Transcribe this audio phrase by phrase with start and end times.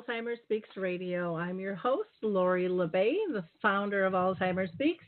[0.00, 1.36] Alzheimer's Speaks Radio.
[1.36, 5.04] I'm your host, Lori La Bey, the founder of Alzheimer's Speaks,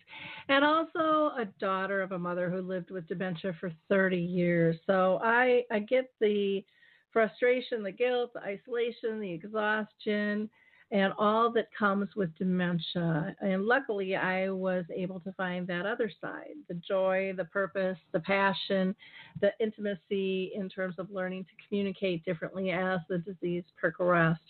[0.49, 4.77] and also a daughter of a mother who lived with dementia for 30 years.
[4.87, 6.63] So I, I get the
[7.11, 10.51] frustration, the guilt, the isolation, the exhaustion,
[10.93, 13.35] and all that comes with dementia.
[13.41, 18.21] And luckily, I was able to find that other side the joy, the purpose, the
[18.21, 18.95] passion,
[19.41, 24.41] the intimacy in terms of learning to communicate differently as the disease progressed.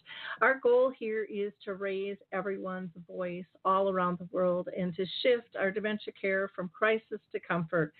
[0.40, 5.56] Our goal here is to raise everyone's voice all around the world and to shift
[5.56, 7.92] our dementia care from crisis to comfort.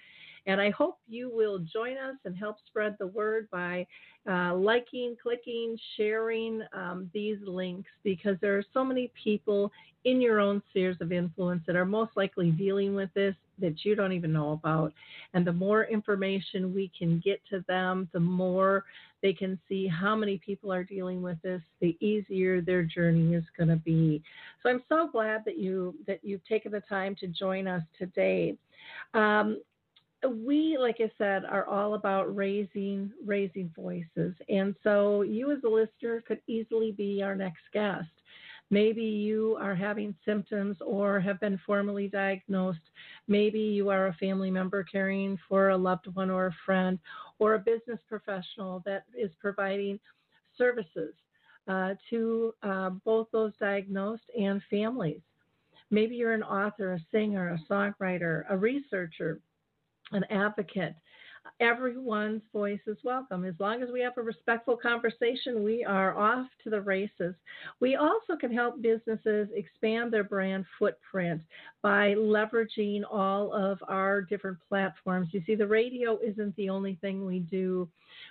[0.47, 3.87] And I hope you will join us and help spread the word by
[4.29, 9.71] uh, liking, clicking, sharing um, these links because there are so many people
[10.05, 13.95] in your own spheres of influence that are most likely dealing with this that you
[13.95, 14.93] don't even know about.
[15.35, 18.85] And the more information we can get to them, the more
[19.23, 23.45] they can see how many people are dealing with this, the easier their journey is
[23.57, 24.23] going to be.
[24.63, 28.57] So I'm so glad that you that you've taken the time to join us today.
[29.15, 29.59] Um,
[30.29, 34.35] we like i said are all about raising raising voices.
[34.49, 38.09] And so you as a listener could easily be our next guest.
[38.71, 42.79] Maybe you are having symptoms or have been formally diagnosed.
[43.29, 46.99] Maybe you are a family member caring for a loved one or a friend
[47.39, 50.01] or a business professional that is providing
[50.57, 51.13] services
[51.69, 55.21] uh, to uh, both those diagnosed and families.
[55.91, 59.39] Maybe you're an author a singer a songwriter a researcher
[60.13, 60.95] an advocate.
[61.61, 63.45] Everyone's voice is welcome.
[63.45, 67.35] As long as we have a respectful conversation, we are off to the races.
[67.81, 71.43] We also can help businesses expand their brand footprint
[71.83, 75.29] by leveraging all of our different platforms.
[75.33, 77.89] You see, the radio isn't the only thing we do.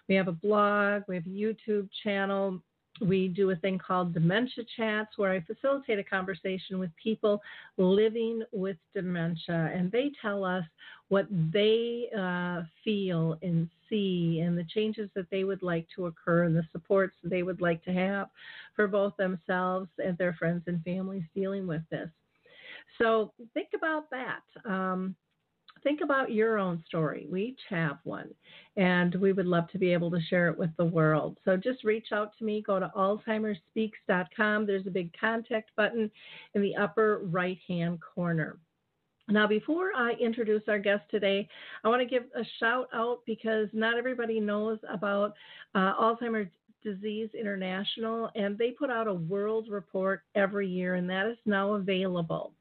[0.08, 2.62] We have a blog, we have a YouTube channel,
[3.02, 7.42] we do a thing called dementia chats where I facilitate a conversation with people
[7.78, 10.64] living with dementia, and they tell us
[11.10, 16.44] what they uh, feel and see and the changes that they would like to occur
[16.44, 18.30] and the supports they would like to have
[18.76, 22.10] for both themselves and their friends and families dealing with this.
[22.98, 24.44] So think about that.
[24.66, 25.16] Um,
[25.84, 27.28] think about your own story.
[27.30, 28.30] We each have one,
[28.78, 31.38] and we would love to be able to share it with the world.
[31.46, 32.64] So just reach out to me.
[32.66, 34.66] Go to alzheimersspeaks.com.
[34.66, 36.10] There's a big contact button
[36.54, 38.58] in the upper right hand corner.
[39.28, 41.48] Now, before I introduce our guest today,
[41.84, 45.34] I want to give a shout out because not everybody knows about
[45.74, 46.52] uh, Alzheimer's
[46.84, 51.74] Disease International, and they put out a world report every year, and that is now
[51.74, 52.54] available.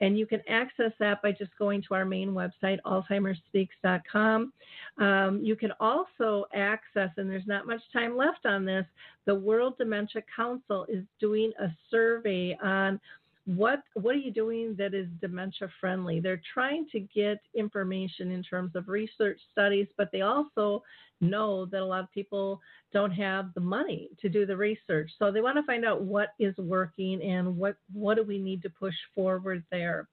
[0.00, 4.52] And you can access that by just going to our main website, alzheimersspeaks.com.
[4.98, 8.86] Um, you can also access, and there's not much time left on this,
[9.26, 13.00] the World Dementia Council is doing a survey on
[13.46, 16.18] what what are you doing that is dementia friendly?
[16.18, 20.82] They're trying to get information in terms of research studies but they also
[21.20, 22.60] know that a lot of people
[22.92, 25.10] don't have the money to do the research.
[25.18, 28.62] So they want to find out what is working and what what do we need
[28.62, 30.08] to push forward there.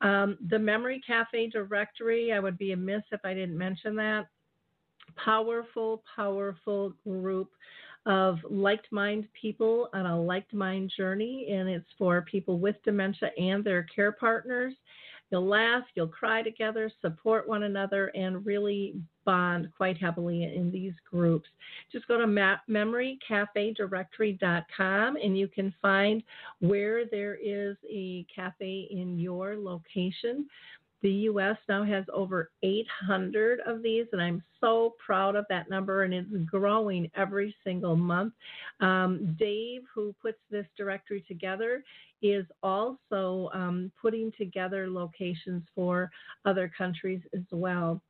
[0.00, 4.26] Um, the memory cafe directory i would be amiss if i didn't mention that.
[5.16, 7.50] Powerful powerful group
[8.06, 13.30] of like minded people on a like mind journey, and it's for people with dementia
[13.38, 14.74] and their care partners.
[15.30, 20.92] You'll laugh, you'll cry together, support one another, and really bond quite heavily in these
[21.10, 21.48] groups.
[21.90, 26.22] Just go to memorycafedirectory.com and you can find
[26.60, 30.46] where there is a cafe in your location.
[31.04, 31.58] The U.S.
[31.68, 36.30] now has over 800 of these, and I'm so proud of that number, and it's
[36.46, 38.32] growing every single month.
[38.80, 41.84] Um, Dave, who puts this directory together,
[42.22, 46.10] is also um, putting together locations for
[46.46, 48.00] other countries as well.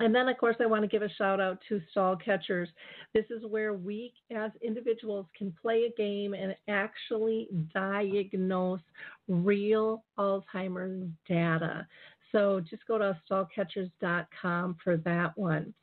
[0.00, 2.70] And then, of course, I want to give a shout out to Stall Catchers.
[3.12, 8.80] This is where we as individuals can play a game and actually diagnose
[9.28, 11.86] real Alzheimer's data.
[12.32, 15.74] So just go to stallcatchers.com for that one.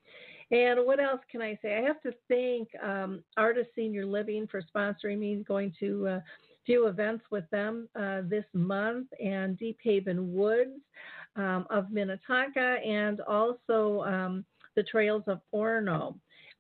[0.50, 1.78] And what else can I say?
[1.78, 6.24] I have to thank um, Artis Senior Living for sponsoring me going to a
[6.66, 10.80] few events with them uh, this month, and Deep Haven Woods
[11.36, 14.46] um, of Minnetonka, and also um,
[14.76, 16.16] the Trails of Orono.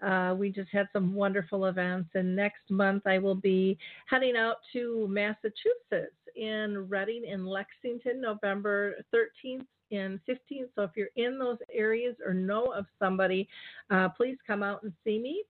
[0.05, 4.57] Uh, we just had some wonderful events, and next month I will be heading out
[4.73, 10.69] to Massachusetts in Reading and Lexington, November 13th and 15th.
[10.75, 13.47] So if you're in those areas or know of somebody,
[13.89, 15.43] uh, please come out and see me.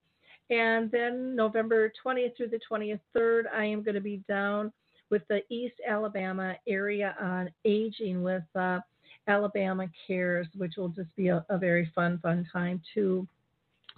[0.49, 4.71] And then November 20th through the 23rd, I am going to be down
[5.09, 8.79] with the East Alabama area on aging with uh,
[9.27, 13.27] Alabama Cares, which will just be a, a very fun, fun time too.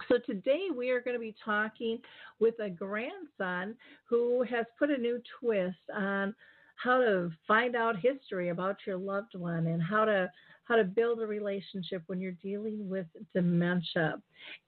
[0.08, 1.98] So today we are going to be talking
[2.38, 6.34] with a grandson who has put a new twist on
[6.82, 10.30] how to find out history about your loved one and how to
[10.64, 14.14] how to build a relationship when you're dealing with dementia.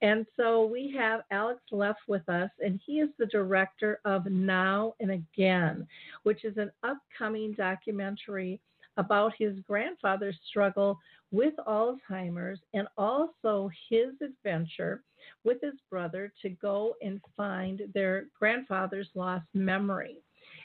[0.01, 4.95] And so we have Alex Leff with us, and he is the director of Now
[4.99, 5.87] and Again,
[6.23, 8.59] which is an upcoming documentary
[8.97, 10.99] about his grandfather's struggle
[11.31, 15.01] with Alzheimer's and also his adventure
[15.45, 20.17] with his brother to go and find their grandfather's lost memory.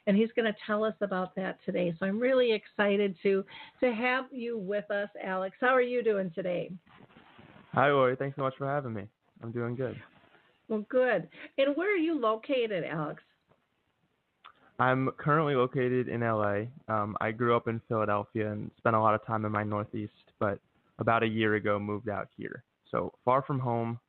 [0.09, 1.95] And he's going to tell us about that today.
[2.01, 3.45] So I'm really excited to
[3.81, 5.55] to have you with us, Alex.
[5.61, 6.73] How are you doing today?
[7.75, 8.17] Hi, Lori.
[8.17, 9.07] Thanks so much for having me.
[9.43, 10.01] I'm doing good.
[10.69, 11.29] Well, good.
[11.59, 13.23] And where are you located, Alex?
[14.79, 16.63] I'm currently located in LA.
[16.89, 20.13] Um, I grew up in Philadelphia and spent a lot of time in my Northeast,
[20.41, 20.59] but
[20.99, 22.65] about a year ago moved out here.
[22.91, 24.01] So far from home,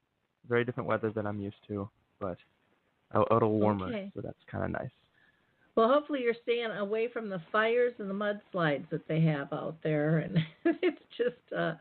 [0.48, 1.90] very different weather than I'm used to,
[2.22, 2.38] but
[3.12, 4.12] a, a little warmer, okay.
[4.16, 4.92] so that's kind of nice.
[5.80, 9.78] Well, hopefully you're staying away from the fires and the mudslides that they have out
[9.81, 10.38] there, and
[10.84, 11.76] it's just, uh,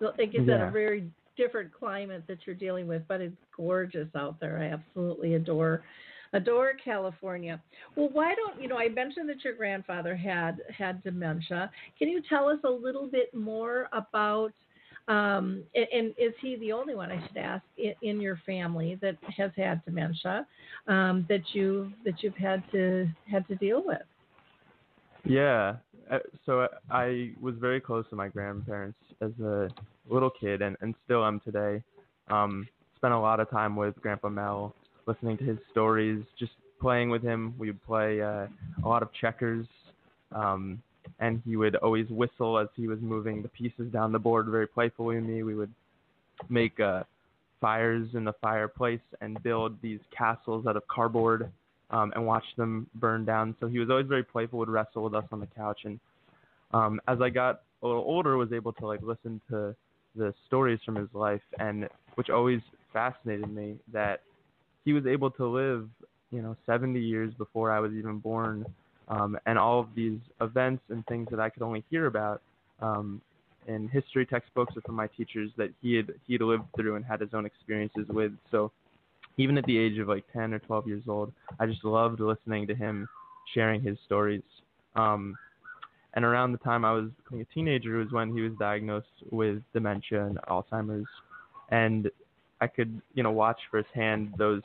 [0.00, 0.68] you said, yeah.
[0.68, 4.58] a very different climate that you're dealing with, but it's gorgeous out there.
[4.58, 5.84] I absolutely adore
[6.32, 7.60] adore California.
[7.94, 8.78] Well, why don't you know?
[8.78, 11.70] I mentioned that your grandfather had had dementia.
[11.98, 14.54] Can you tell us a little bit more about?
[15.08, 18.98] Um, and, and is he the only one I should ask in, in your family
[19.02, 20.46] that has had dementia
[20.86, 24.02] um, that you that you've had to had to deal with?
[25.24, 25.76] Yeah.
[26.10, 29.68] Uh, so I was very close to my grandparents as a
[30.08, 31.82] little kid, and, and still am today.
[32.28, 32.66] Um,
[32.96, 34.74] spent a lot of time with Grandpa Mel,
[35.06, 37.54] listening to his stories, just playing with him.
[37.58, 38.46] We would play uh,
[38.84, 39.66] a lot of checkers,
[40.32, 40.82] um,
[41.22, 44.66] and he would always whistle as he was moving the pieces down the board very
[44.66, 45.44] playfully with me.
[45.44, 45.72] We would
[46.48, 47.04] make uh,
[47.60, 51.48] fires in the fireplace and build these castles out of cardboard
[51.90, 53.54] um, and watch them burn down.
[53.60, 55.82] So he was always very playful, would wrestle with us on the couch.
[55.84, 56.00] And
[56.72, 59.76] um, as I got a little older, was able to like listen to
[60.16, 62.60] the stories from his life, and which always
[62.92, 64.22] fascinated me that
[64.84, 65.88] he was able to live,
[66.32, 68.66] you know, 70 years before I was even born,
[69.08, 72.40] um, and all of these events and things that I could only hear about
[72.80, 73.20] um,
[73.66, 77.04] in history textbooks or from my teachers that he had he had lived through and
[77.04, 78.32] had his own experiences with.
[78.50, 78.72] So
[79.36, 82.66] even at the age of like 10 or 12 years old, I just loved listening
[82.66, 83.08] to him
[83.54, 84.42] sharing his stories.
[84.94, 85.36] Um,
[86.14, 89.62] and around the time I was becoming a teenager was when he was diagnosed with
[89.72, 91.08] dementia and Alzheimer's.
[91.70, 92.10] And
[92.60, 94.62] I could, you know, watch firsthand those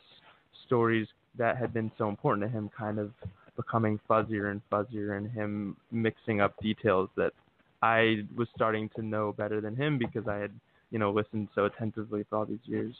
[0.66, 3.12] stories that had been so important to him kind of
[3.58, 7.34] becoming fuzzier and fuzzier and him mixing up details that
[7.82, 10.52] I was starting to know better than him because I had,
[10.92, 12.96] you know, listened so attentively for all these years.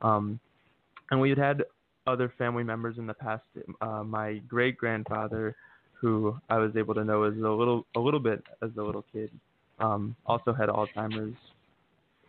[0.00, 0.40] Um,
[1.10, 1.64] and we had had
[2.06, 3.42] other family members in the past.
[3.80, 5.54] Uh, my great grandfather,
[5.92, 9.04] who I was able to know as a little a little bit as a little
[9.12, 9.30] kid,
[9.78, 11.36] um, also had Alzheimer's,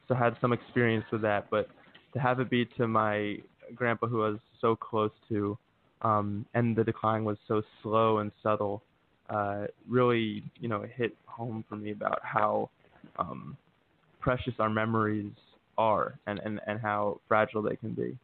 [0.08, 1.50] so had some experience with that.
[1.50, 1.68] But
[2.14, 3.38] to have it be to my
[3.76, 5.58] grandpa, who I was so close to,
[6.02, 8.82] um, and the decline was so slow and subtle,
[9.30, 12.70] uh, really you know hit home for me about how
[13.20, 13.58] um,
[14.20, 15.32] precious our memories
[15.78, 18.18] are and, and, and how fragile they can be.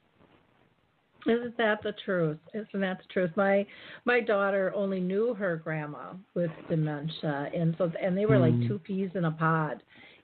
[1.25, 2.37] Isn't that the truth?
[2.53, 3.31] Isn't that the truth?
[3.35, 3.65] My
[4.05, 8.67] my daughter only knew her grandma with dementia, and so and they were like Mm.
[8.67, 9.81] two peas in a pod.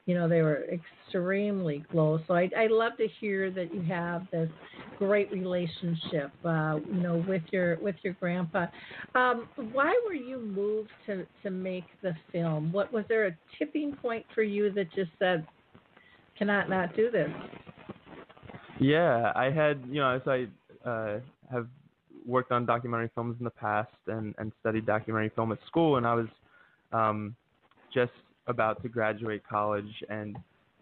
[0.09, 2.19] You know, they were extremely close.
[2.27, 4.49] So I I love to hear that you have this
[4.97, 8.65] great relationship, uh, you know, with your with your grandpa.
[9.13, 12.71] Um, why were you moved to to make the film?
[12.71, 15.45] What was there a tipping point for you that just said,
[16.39, 17.29] cannot not do this?
[18.79, 21.19] Yeah, I had, you know, as I uh,
[21.51, 21.67] have
[22.25, 26.07] worked on documentary films in the past and, and studied documentary film at school, and
[26.07, 26.27] I was
[26.93, 27.35] um,
[27.93, 28.11] just
[28.49, 30.37] about to graduate college and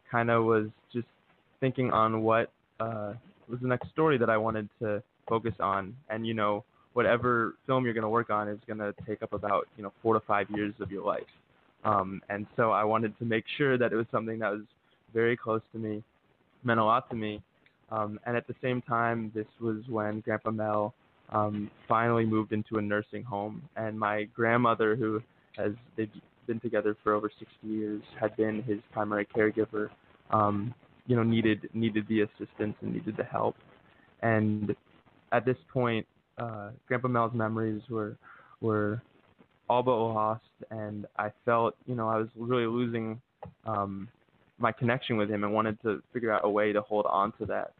[0.09, 1.07] kind of was just
[1.59, 3.13] thinking on what uh,
[3.47, 5.95] was the next story that I wanted to focus on.
[6.09, 9.33] And, you know, whatever film you're going to work on is going to take up
[9.33, 11.29] about, you know, four to five years of your life.
[11.83, 14.63] Um, and so I wanted to make sure that it was something that was
[15.13, 16.03] very close to me,
[16.63, 17.41] meant a lot to me,
[17.89, 20.93] um, and at the same time, this was when Grandpa Mel
[21.29, 25.21] um, finally moved into a nursing home, and my grandmother, who
[25.55, 26.09] has they've
[26.47, 29.89] been together for over 60 years, had been his primary caregiver.
[30.31, 30.73] Um,
[31.05, 33.55] you know, needed needed the assistance and needed the help,
[34.21, 34.75] and
[35.31, 36.05] at this point,
[36.37, 38.17] uh, Grandpa Mel's memories were
[38.61, 39.01] were
[39.69, 43.21] all but lost, and I felt, you know, I was really losing
[43.65, 44.07] um,
[44.59, 47.45] my connection with him, and wanted to figure out a way to hold on to
[47.47, 47.73] that.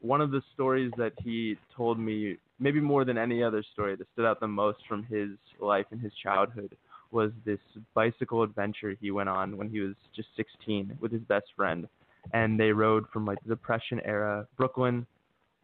[0.00, 4.06] One of the stories that he told me, maybe more than any other story that
[4.12, 5.30] stood out the most from his
[5.60, 6.76] life and his childhood,
[7.10, 7.58] was this
[7.94, 11.88] bicycle adventure he went on when he was just 16 with his best friend,
[12.32, 15.06] and they rode from like the Depression era Brooklyn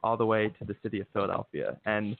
[0.04, 1.76] all the way to the city of Philadelphia.
[1.86, 2.16] And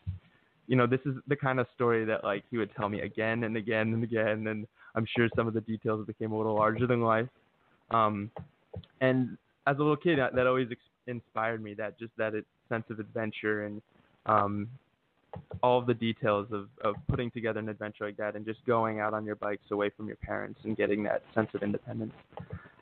[0.69, 3.45] you know, this is the kind of story that like he would tell me again
[3.45, 6.87] and again and again, and I'm sure some of the details became a little larger
[6.87, 7.29] than life.
[7.91, 8.31] Um,
[9.01, 9.37] and
[9.67, 11.75] as a little kid, that, that always ex- inspired me.
[11.75, 13.83] That just that it, sense of adventure and
[14.27, 14.69] um,
[15.63, 19.15] all the details of, of putting together an adventure like that and just going out
[19.15, 22.13] on your bikes away from your parents and getting that sense of independence.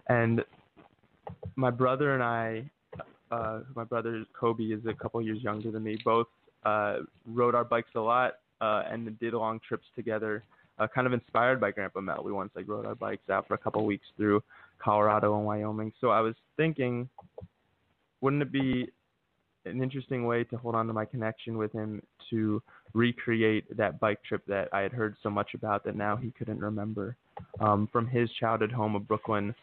[0.09, 0.43] And
[1.57, 2.71] my brother and I,
[3.31, 5.99] uh, my brother Kobe is a couple years younger than me.
[6.05, 6.29] Both
[6.65, 10.43] uh, rode our bikes a lot uh, and did long trips together.
[10.79, 12.23] Uh, kind of inspired by Grandpa Mel.
[12.25, 14.43] We once like rode our bikes out for a couple weeks through
[14.79, 15.93] Colorado and Wyoming.
[16.01, 17.09] So I was thinking,
[18.23, 18.89] wouldn't it be
[19.73, 22.63] an interesting way to hold on to my connection with him to
[22.95, 26.61] recreate that bike trip that I had heard so much about that now he couldn't
[26.61, 27.17] remember.
[27.61, 29.55] Um, from his childhood home of Brooklyn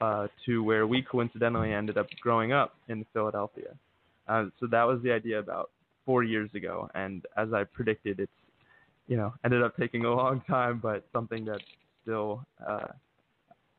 [0.00, 3.74] uh, to where we coincidentally ended up growing up in Philadelphia.
[4.28, 5.70] Uh, so that was the idea about
[6.04, 8.32] four years ago, and as I predicted, it's
[9.06, 11.60] you know ended up taking a long time, but something that
[12.02, 12.88] still uh,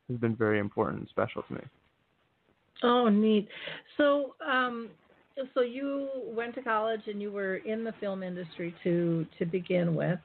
[0.09, 1.62] has been very important and special to me.
[2.81, 3.48] Oh, neat.
[3.98, 4.89] So, um,
[5.53, 9.96] so you went to college and you were in the film industry to to begin
[9.96, 10.19] with,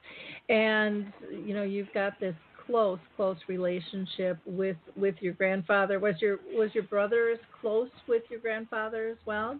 [0.49, 5.99] and you know you've got this close close relationship with with your grandfather.
[5.99, 9.59] Was your was your brother as close with your grandfather as well?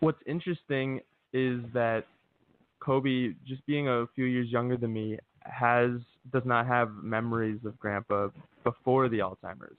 [0.00, 1.00] What's interesting
[1.32, 2.04] is that
[2.80, 5.90] Kobe, just being a few years younger than me, has
[6.32, 8.28] does not have memories of Grandpa
[8.64, 9.76] before the Alzheimer's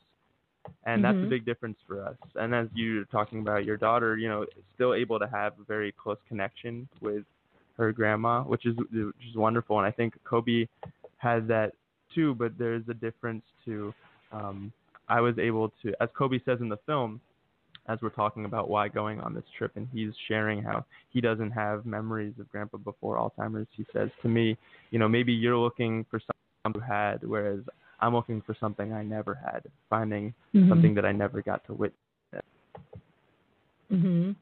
[0.86, 1.27] and that's mm-hmm.
[1.27, 2.15] a big difference for us.
[2.36, 5.91] And as you're talking about your daughter, you know, still able to have a very
[5.91, 7.24] close connection with
[7.77, 9.77] her grandma, which is which is wonderful.
[9.77, 10.68] And I think Kobe
[11.18, 11.74] had that
[12.13, 12.36] too.
[12.36, 13.94] But there's a difference to.
[14.32, 14.72] Um,
[15.10, 17.20] I was able to, as Kobe says in the film,
[17.88, 21.51] as we're talking about why going on this trip, and he's sharing how he doesn't
[21.51, 23.68] have memories of Grandpa before Alzheimer's.
[23.75, 24.58] He says to me,
[24.91, 26.22] you know, maybe you're looking for
[26.63, 27.60] someone who had, whereas
[28.01, 30.70] I'm looking for something I never had, finding mm-hmm.
[30.70, 32.00] something that I never got to witness.
[33.91, 34.36] Mhm.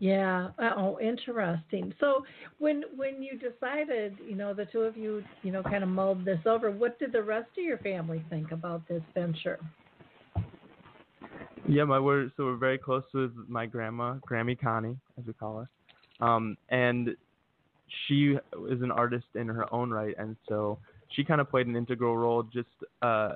[0.00, 0.50] Yeah.
[0.58, 1.92] Oh, interesting.
[1.98, 2.24] So
[2.58, 6.24] when when you decided, you know, the two of you, you know, kind of mulled
[6.24, 9.58] this over, what did the rest of your family think about this venture?
[11.66, 15.66] Yeah, my we're so we're very close with my grandma, Grammy Connie, as we call
[16.20, 17.10] her, um, and
[18.06, 18.38] she
[18.70, 20.78] is an artist in her own right, and so
[21.10, 22.68] she kind of played an integral role just
[23.02, 23.34] uh,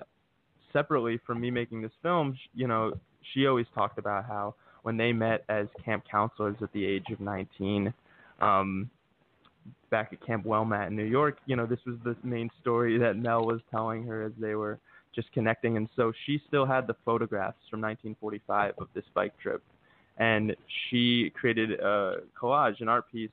[0.72, 2.36] separately from me making this film.
[2.54, 2.92] You know,
[3.32, 7.20] she always talked about how when they met as camp counselors at the age of
[7.20, 7.92] 19,
[8.40, 8.90] um,
[9.90, 13.16] back at Camp Wel-Met in New York, you know, this was the main story that
[13.16, 14.78] Mel was telling her as they were
[15.14, 15.76] just connecting.
[15.76, 19.62] And so she still had the photographs from 1945 of this bike trip.
[20.18, 20.56] And
[20.90, 23.30] she created a collage, an art piece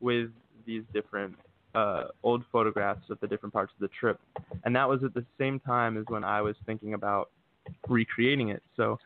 [0.00, 0.30] with
[0.66, 1.34] these different
[1.74, 4.20] uh, old photographs of the different parts of the trip,
[4.64, 7.30] and that was at the same time as when I was thinking about
[7.88, 8.62] recreating it.
[8.76, 8.98] So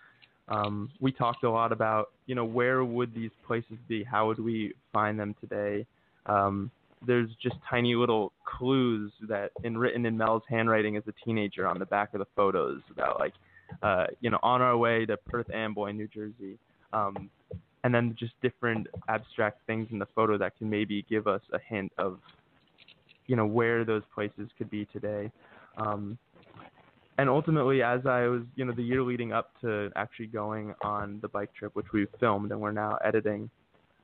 [0.48, 4.02] um, we talked a lot about, you know, where would these places be?
[4.04, 5.86] How would we find them today?
[6.26, 6.70] Um,
[7.06, 11.78] there's just tiny little clues that in written in Mel's handwriting as a teenager on
[11.78, 13.34] the back of the photos about like,
[13.82, 16.58] uh, you know, on our way to Perth Amboy, New Jersey.
[16.92, 17.30] Um,
[17.82, 21.58] and then just different abstract things in the photo that can maybe give us a
[21.58, 22.18] hint of
[23.26, 25.30] you know where those places could be today.
[25.76, 26.18] Um,
[27.16, 31.20] and ultimately, as I was, you know, the year leading up to actually going on
[31.22, 33.48] the bike trip, which we filmed and we're now editing,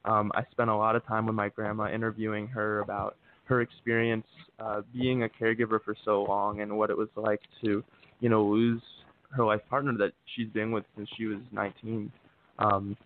[0.04, 4.26] um, I spent a lot of time with my grandma interviewing her about her experience
[4.60, 7.82] uh, being a caregiver for so long and what it was like to,
[8.20, 8.80] you know, lose
[9.32, 12.12] her life partner that she's been with since she was 19.
[12.60, 12.96] Um,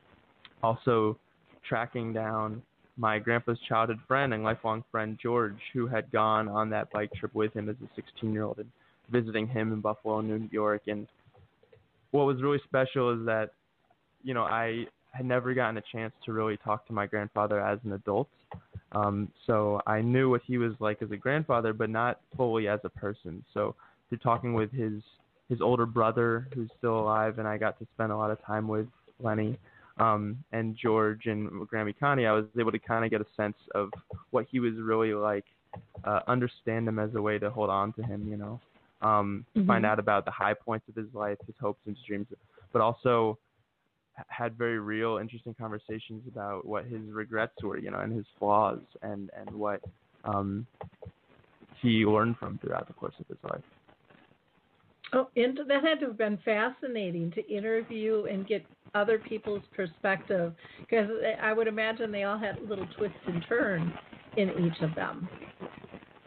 [0.62, 1.18] also,
[1.66, 2.62] tracking down
[2.96, 7.34] my grandpa's childhood friend and lifelong friend George, who had gone on that bike trip
[7.34, 8.70] with him as a 16 year old and
[9.10, 10.82] visiting him in Buffalo, New York.
[10.86, 11.06] And
[12.12, 13.50] what was really special is that,
[14.22, 17.78] you know, I had never gotten a chance to really talk to my grandfather as
[17.84, 18.28] an adult.
[18.92, 22.80] Um, so I knew what he was like as a grandfather, but not fully as
[22.84, 23.44] a person.
[23.52, 23.74] So
[24.08, 25.02] through talking with his
[25.48, 28.66] his older brother, who's still alive, and I got to spend a lot of time
[28.66, 28.86] with
[29.20, 29.58] Lenny,
[29.98, 33.56] um, and George and Grammy Connie, I was able to kind of get a sense
[33.74, 33.90] of
[34.30, 35.44] what he was really like,
[36.04, 38.60] uh, understand him as a way to hold on to him, you know,
[39.02, 39.66] um, Mhm.
[39.66, 42.26] find out about the high points of his life, his hopes and his dreams,
[42.72, 43.38] but also
[44.28, 48.80] had very real, interesting conversations about what his regrets were, you know, and his flaws,
[49.02, 49.80] and and what
[50.24, 50.66] um,
[51.80, 53.62] he learned from throughout the course of his life.
[55.12, 61.08] Oh, that had to have been fascinating to interview and get other people's perspective because
[61.42, 63.92] I would imagine they all had little twists and turns
[64.36, 65.28] in each of them.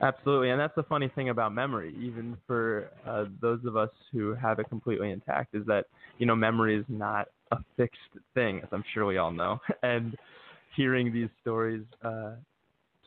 [0.01, 4.35] Absolutely, and that's the funny thing about memory, even for uh, those of us who
[4.35, 5.85] have it completely intact, is that
[6.19, 7.97] you know memory is not a fixed
[8.35, 9.59] thing, as I'm sure we all know.
[9.83, 10.15] And
[10.75, 12.33] hearing these stories uh,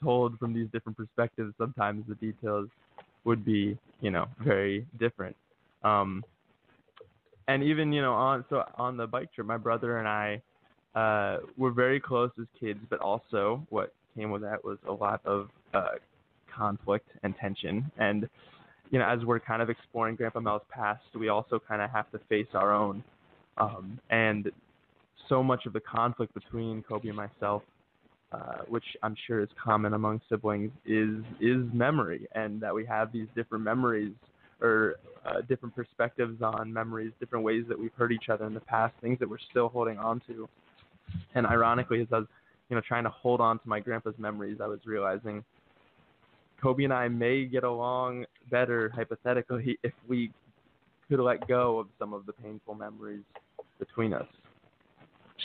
[0.02, 2.68] told from these different perspectives, sometimes the details
[3.24, 5.36] would be you know very different.
[5.82, 6.24] Um,
[7.48, 10.42] and even you know on so on the bike trip, my brother and I
[10.94, 15.20] uh, were very close as kids, but also what came with that was a lot
[15.24, 15.96] of uh,
[16.54, 17.90] conflict and tension.
[17.98, 18.28] And
[18.90, 22.10] you know, as we're kind of exploring Grandpa Mel's past, we also kind of have
[22.12, 23.02] to face our own.
[23.58, 24.50] Um, and
[25.28, 27.62] so much of the conflict between Kobe and myself,
[28.32, 33.12] uh, which I'm sure is common among siblings, is is memory, and that we have
[33.12, 34.12] these different memories
[34.60, 38.60] or uh, different perspectives on memories, different ways that we've hurt each other in the
[38.60, 40.48] past, things that we're still holding on to.
[41.34, 42.26] And ironically, as I was,
[42.68, 45.44] you know, trying to hold on to my grandpa's memories, I was realizing
[46.62, 50.30] Kobe and I may get along better hypothetically if we
[51.08, 53.22] could let go of some of the painful memories
[53.78, 54.26] between us.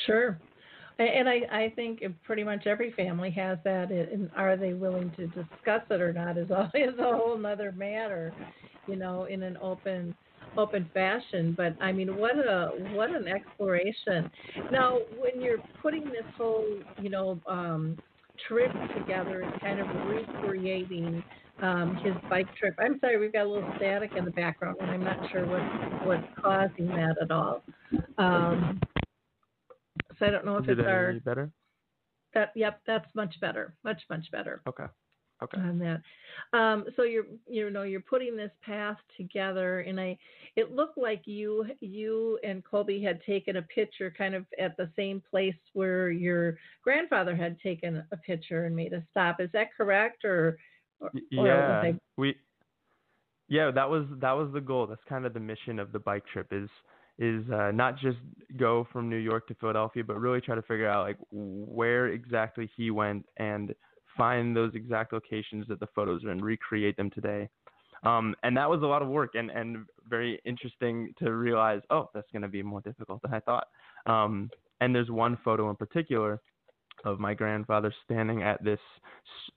[0.06, 0.38] Sure.
[0.98, 3.92] And I, I think pretty much every family has that.
[3.92, 8.34] And are they willing to discuss it or not is always a whole other matter,
[8.88, 10.16] you know, in an open
[10.58, 11.54] open fashion.
[11.58, 14.30] But I mean, what a what an exploration.
[14.72, 16.66] Now, when you're putting this whole,
[17.02, 17.98] you know, um,
[18.48, 21.24] trip together and kind of recreating
[21.62, 22.76] um, his bike trip.
[22.80, 26.06] I'm sorry, we've got a little static in the background, and I'm not sure what
[26.06, 27.62] what's causing that at all.
[28.18, 28.82] Um,
[30.20, 31.52] so I don't know if Is it's it our better?
[32.34, 32.52] that.
[32.56, 34.86] Yep, that's much better, much much better Okay.
[35.44, 35.60] Okay.
[35.60, 36.02] on that.
[36.58, 40.18] Um, so you're you know you're putting this path together, and I
[40.56, 44.90] it looked like you you and Colby had taken a picture kind of at the
[44.96, 49.42] same place where your grandfather had taken a picture and made a stop.
[49.42, 50.58] Is that correct, or,
[51.00, 52.36] or Y- or yeah, I- we.
[53.48, 54.88] Yeah, that was that was the goal.
[54.88, 56.70] That's kind of the mission of the bike trip is
[57.20, 58.18] is uh, not just
[58.58, 62.70] go from New York to Philadelphia, but really try to figure out like where exactly
[62.76, 63.74] he went and
[64.18, 67.50] find those exact locations that the photos are and recreate them today.
[68.04, 72.10] Um, and that was a lot of work and, and very interesting to realize, oh,
[72.14, 73.68] that's going to be more difficult than I thought.
[74.06, 74.50] Um,
[74.82, 76.40] and there's one photo in particular
[77.04, 78.80] of my grandfather standing at this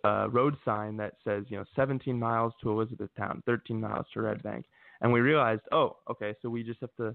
[0.05, 4.43] uh, road sign that says, you know, 17 miles to Elizabethtown, 13 miles to Red
[4.43, 4.65] Bank.
[5.01, 7.15] And we realized, oh, okay, so we just have to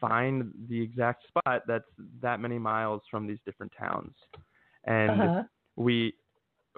[0.00, 1.84] find the exact spot that's
[2.20, 4.12] that many miles from these different towns.
[4.84, 5.42] And uh-huh.
[5.76, 6.14] we,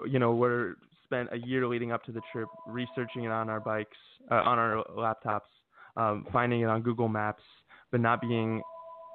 [0.05, 3.59] you know, we're spent a year leading up to the trip researching it on our
[3.59, 3.97] bikes,
[4.29, 5.47] uh, on our laptops,
[5.95, 7.43] um, finding it on Google Maps,
[7.91, 8.61] but not being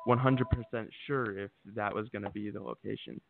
[0.08, 3.20] 100% sure if that was going to be the location.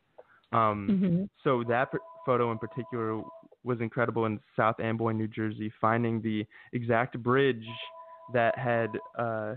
[0.53, 1.29] Um, Mhm.
[1.43, 1.93] so that
[2.25, 3.23] photo in particular
[3.65, 7.67] was incredible in South Amboy, New Jersey, finding the exact bridge
[8.33, 9.57] that had uh,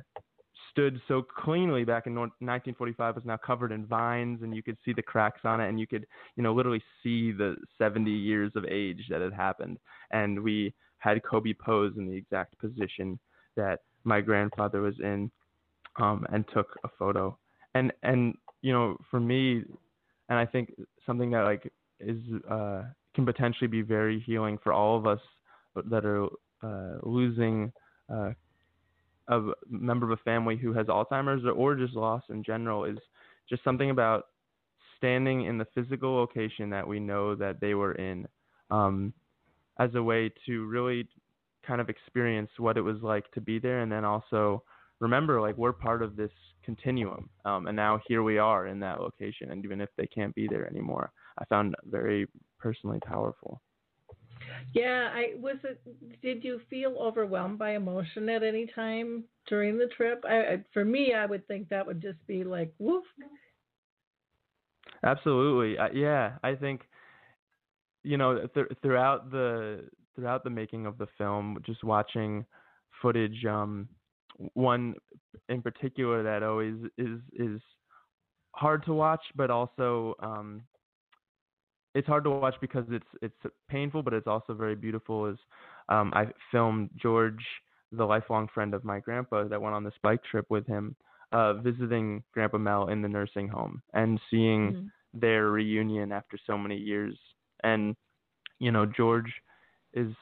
[0.76, 4.92] stood so cleanly back in 1945 was now covered in vines, and you could see
[4.94, 8.66] the cracks on it, and you could, you know, literally see the 70 years of
[8.66, 9.78] age that had happened.
[10.12, 13.18] And we had Kobe pose in the exact position
[13.56, 15.32] that my grandfather was in,
[15.98, 17.38] um, and took a photo.
[17.74, 19.64] And and you know, for me,
[20.30, 20.74] and I think
[21.06, 22.84] something that like is uh,
[23.14, 25.22] can potentially be very healing for all of us
[25.90, 26.26] that are
[26.64, 27.72] uh, losing
[28.14, 28.32] uh,
[29.28, 32.98] a member of a family who has Alzheimer's or, or just loss in general is
[33.50, 34.26] just something about
[34.98, 38.28] standing in the physical location that we know that they were in
[38.72, 39.14] um,
[39.80, 41.08] as a way to really
[41.66, 44.64] kind of experience what it was like to be there and then also
[45.00, 46.32] remember like we're part of this
[46.64, 50.34] continuum um, and now here we are in that location and even if they can't
[50.36, 52.28] be there anymore i found very
[52.60, 53.62] personally powerful
[54.74, 55.82] Yeah, I was it.
[56.22, 60.24] Did you feel overwhelmed by emotion at any time during the trip?
[60.28, 63.04] I, for me, I would think that would just be like woof.
[65.04, 66.82] absolutely yeah i think
[68.04, 69.84] you know th- throughout the
[70.16, 72.46] throughout the making of the film just watching
[73.02, 73.88] footage um
[74.54, 74.96] one
[75.50, 77.62] in particular that always is is
[78.56, 80.62] hard to watch, but also um,
[81.96, 85.28] it's hard to watch because it's it's painful, but it's also very beautiful.
[85.28, 85.38] Is
[85.90, 87.44] um, I filmed George,
[87.92, 90.96] the lifelong friend of my grandpa that went on this bike trip with him,
[91.32, 95.20] uh, visiting Grandpa Mel in the nursing home and seeing mm-hmm.
[95.20, 97.18] their reunion after so many years.
[97.64, 97.96] And
[98.60, 99.32] you know, George
[99.94, 100.14] is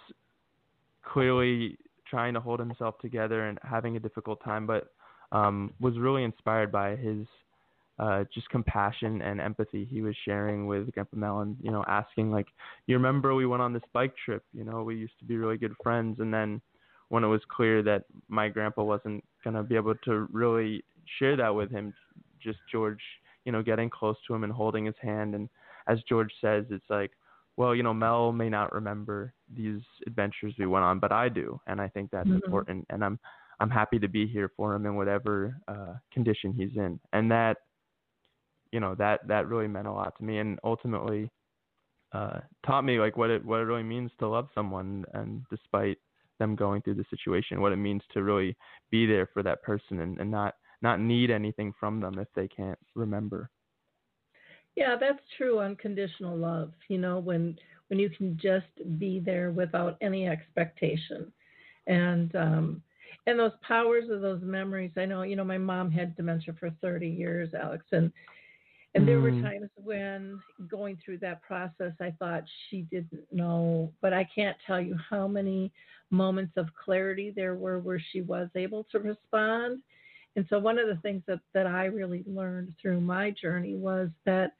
[1.03, 4.93] clearly trying to hold himself together and having a difficult time, but
[5.31, 7.25] um, was really inspired by his
[7.99, 12.31] uh, just compassion and empathy he was sharing with Grandpa Mel and, you know, asking
[12.31, 12.47] like,
[12.87, 15.57] you remember we went on this bike trip, you know, we used to be really
[15.57, 16.19] good friends.
[16.19, 16.61] And then
[17.09, 20.83] when it was clear that my grandpa wasn't going to be able to really
[21.19, 21.93] share that with him,
[22.41, 23.01] just George,
[23.45, 25.35] you know, getting close to him and holding his hand.
[25.35, 25.47] And
[25.87, 27.11] as George says, it's like,
[27.57, 31.61] well, you know, Mel may not remember these adventures we went on, but I do.
[31.67, 32.39] And I think that's mm-hmm.
[32.43, 32.87] important.
[32.89, 33.19] And I'm,
[33.59, 36.99] I'm happy to be here for him in whatever uh, condition he's in.
[37.11, 37.57] And that,
[38.73, 41.29] you know that that really meant a lot to me and ultimately
[42.11, 45.97] uh taught me like what it what it really means to love someone and despite
[46.39, 48.57] them going through the situation what it means to really
[48.89, 52.47] be there for that person and, and not not need anything from them if they
[52.47, 53.49] can't remember.
[54.75, 57.55] Yeah that's true unconditional love you know when
[57.87, 61.31] when you can just be there without any expectation.
[61.85, 62.81] And um
[63.27, 66.69] and those powers of those memories i know you know my mom had dementia for
[66.81, 68.11] 30 years alex and
[68.95, 69.23] and there mm.
[69.23, 74.57] were times when going through that process, I thought she didn't know, but I can't
[74.67, 75.71] tell you how many
[76.11, 79.79] moments of clarity there were where she was able to respond.
[80.35, 84.09] And so, one of the things that, that I really learned through my journey was
[84.25, 84.53] that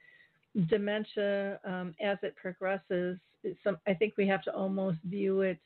[0.67, 3.17] dementia, um, as it progresses,
[3.63, 5.60] some, I think we have to almost view it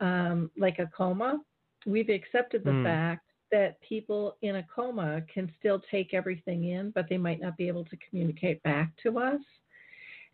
[0.00, 1.40] um, like a coma.
[1.86, 2.84] We've accepted the mm.
[2.84, 7.56] fact that people in a coma can still take everything in, but they might not
[7.56, 9.40] be able to communicate back to us.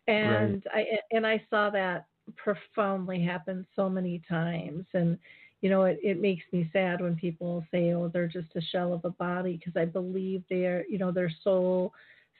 [0.07, 0.85] And right.
[1.11, 4.85] I and I saw that profoundly happen so many times.
[4.93, 5.17] And
[5.61, 8.93] you know, it, it makes me sad when people say, "Oh, they're just a shell
[8.93, 11.93] of a body," because I believe their you know their soul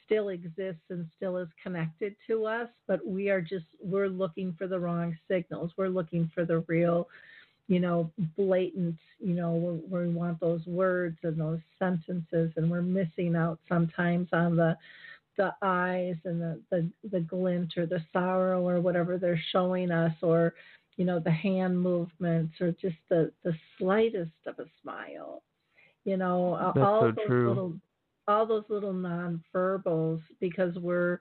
[0.05, 4.67] still exists and still is connected to us, but we are just we're looking for
[4.67, 5.71] the wrong signals.
[5.77, 7.07] We're looking for the real
[7.67, 12.81] you know, blatant, you know, where, we want those words and those sentences, and we're
[12.81, 14.77] missing out sometimes on the
[15.37, 20.13] the eyes and the, the the glint or the sorrow or whatever they're showing us,
[20.21, 20.53] or
[20.95, 25.43] you know, the hand movements or just the the slightest of a smile.
[26.05, 27.49] You know, That's all so those true.
[27.49, 27.73] little
[28.27, 31.19] all those little nonverbals because we're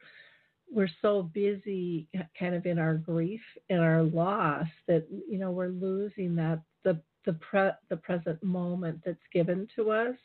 [0.71, 5.69] we're so busy kind of in our grief and our loss that you know we're
[5.69, 10.17] losing that the the pre, the present moment that's given to us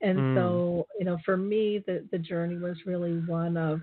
[0.00, 0.36] and mm.
[0.36, 3.80] so you know for me the the journey was really one of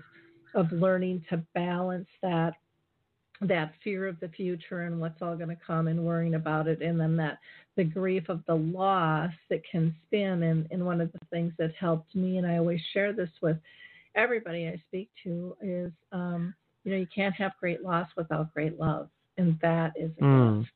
[0.54, 2.54] of learning to balance that
[3.42, 6.82] that fear of the future and what's all going to come and worrying about it
[6.82, 7.38] and then that
[7.76, 11.74] the grief of the loss that can spin and, and one of the things that
[11.74, 13.56] helped me and i always share this with
[14.14, 18.78] everybody I speak to is, um, you know, you can't have great loss without great
[18.78, 20.60] love, and that is a mm.
[20.60, 20.72] gift.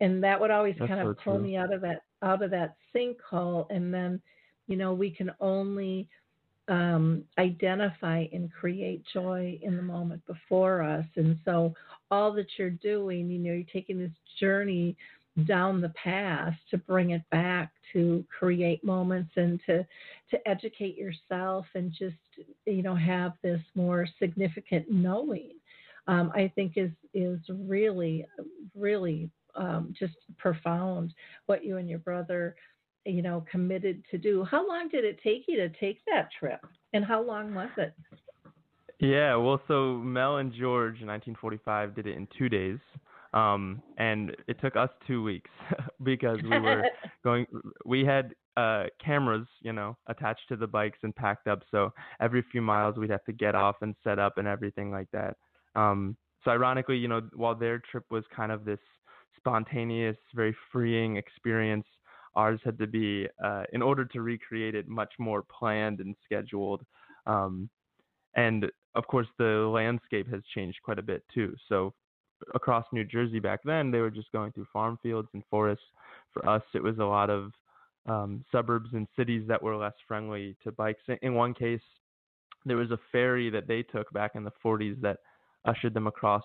[0.00, 1.44] And that would always That's kind of so pull true.
[1.44, 4.20] me out of that out of that sinkhole, and then,
[4.66, 6.08] you know, we can only
[6.68, 11.04] um, identify and create joy in the moment before us.
[11.16, 11.74] And so,
[12.10, 14.10] all that you're doing, you know, you're taking this
[14.40, 14.96] journey
[15.44, 19.86] down the path to bring it back to create moments and to
[20.30, 22.16] to educate yourself and just
[22.64, 25.52] you know have this more significant knowing
[26.08, 28.26] um, I think is is really
[28.74, 31.12] really um, just profound
[31.46, 32.56] what you and your brother
[33.04, 34.44] you know committed to do.
[34.44, 36.60] How long did it take you to take that trip,
[36.92, 37.94] and how long was it?
[38.98, 42.78] Yeah, well, so Mel and George in 1945 did it in two days.
[43.36, 45.50] Um, and it took us two weeks
[46.02, 46.84] because we were
[47.24, 47.46] going.
[47.84, 51.62] We had uh, cameras, you know, attached to the bikes and packed up.
[51.70, 55.08] So every few miles we'd have to get off and set up and everything like
[55.12, 55.36] that.
[55.74, 58.78] Um, so ironically, you know, while their trip was kind of this
[59.36, 61.84] spontaneous, very freeing experience,
[62.36, 66.82] ours had to be, uh, in order to recreate it, much more planned and scheduled.
[67.26, 67.68] Um,
[68.34, 71.54] and of course, the landscape has changed quite a bit too.
[71.68, 71.92] So
[72.54, 75.84] across New Jersey back then, they were just going through farm fields and forests.
[76.32, 77.52] For us, it was a lot of
[78.06, 81.02] um, suburbs and cities that were less friendly to bikes.
[81.22, 81.80] In one case,
[82.64, 85.18] there was a ferry that they took back in the 40s that
[85.64, 86.44] ushered them across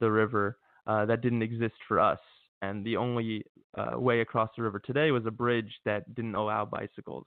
[0.00, 2.18] the river uh, that didn't exist for us.
[2.62, 3.44] And the only
[3.76, 7.26] uh, way across the river today was a bridge that didn't allow bicycles.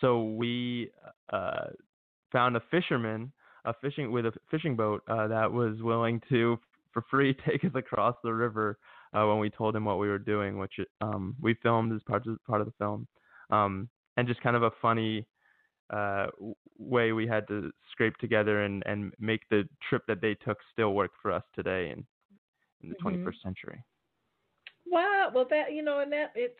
[0.00, 0.90] So we
[1.32, 1.68] uh,
[2.32, 3.32] found a fisherman,
[3.64, 6.58] a fishing with a fishing boat uh, that was willing to,
[6.92, 8.78] for free, take us across the river
[9.14, 12.26] uh, when we told him what we were doing, which um, we filmed as part
[12.26, 13.06] of part of the film,
[13.50, 15.26] um, and just kind of a funny
[15.92, 16.26] uh,
[16.78, 20.94] way we had to scrape together and, and make the trip that they took still
[20.94, 22.04] work for us today in
[22.82, 23.26] in the mm-hmm.
[23.26, 23.84] 21st century.
[24.86, 26.58] Wow, well that you know, and that it's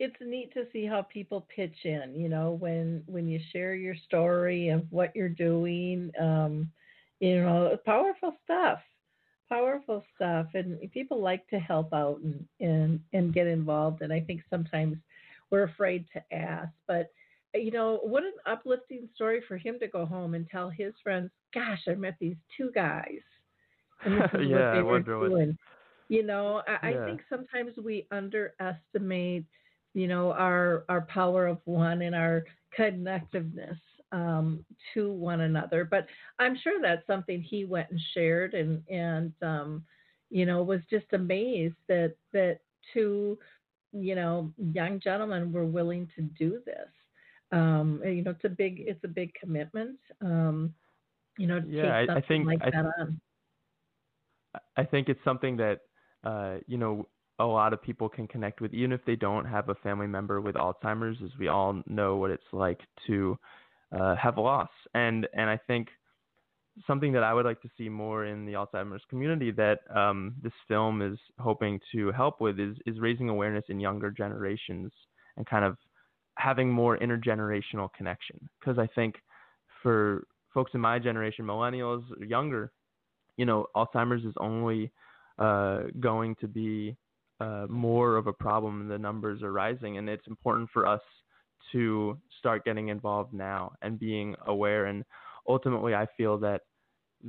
[0.00, 2.14] it's neat to see how people pitch in.
[2.14, 6.70] You know, when when you share your story of what you're doing, um,
[7.20, 8.80] you know, powerful stuff,
[9.48, 14.02] powerful stuff, and people like to help out and and and get involved.
[14.02, 14.96] And I think sometimes
[15.50, 17.10] we're afraid to ask, but
[17.54, 21.30] you know, what an uplifting story for him to go home and tell his friends,
[21.52, 23.20] "Gosh, I met these two guys."
[24.04, 25.48] And this is yeah, what they were doing.
[25.48, 25.56] What...
[26.08, 27.02] You know, I, yeah.
[27.02, 29.44] I think sometimes we underestimate,
[29.94, 32.44] you know, our our power of one and our
[32.78, 33.78] connectiveness
[34.12, 35.84] um, to one another.
[35.84, 36.06] But
[36.38, 39.84] I'm sure that's something he went and shared, and and um,
[40.30, 42.60] you know, was just amazed that that
[42.92, 43.38] two,
[43.92, 46.88] you know, young gentlemen were willing to do this.
[47.52, 49.98] Um, you know, it's a big it's a big commitment.
[50.20, 50.74] Um,
[51.38, 53.20] you know, to yeah, I, I think like I, that on.
[54.76, 55.80] I think it's something that
[56.24, 59.68] uh, you know a lot of people can connect with, even if they don't have
[59.68, 63.38] a family member with Alzheimer's, as we all know what it's like to
[63.98, 64.70] uh, have loss.
[64.94, 65.88] And and I think
[66.86, 70.52] something that I would like to see more in the Alzheimer's community that um, this
[70.66, 74.92] film is hoping to help with is is raising awareness in younger generations
[75.36, 75.76] and kind of
[76.36, 78.48] having more intergenerational connection.
[78.58, 79.16] Because I think
[79.82, 82.72] for folks in my generation, millennials, younger,
[83.36, 84.90] you know, Alzheimer's is only
[85.38, 86.96] uh, going to be
[87.40, 89.98] uh, more of a problem the numbers are rising.
[89.98, 91.00] And it's important for us
[91.72, 94.86] to start getting involved now and being aware.
[94.86, 95.04] And
[95.48, 96.62] ultimately, I feel that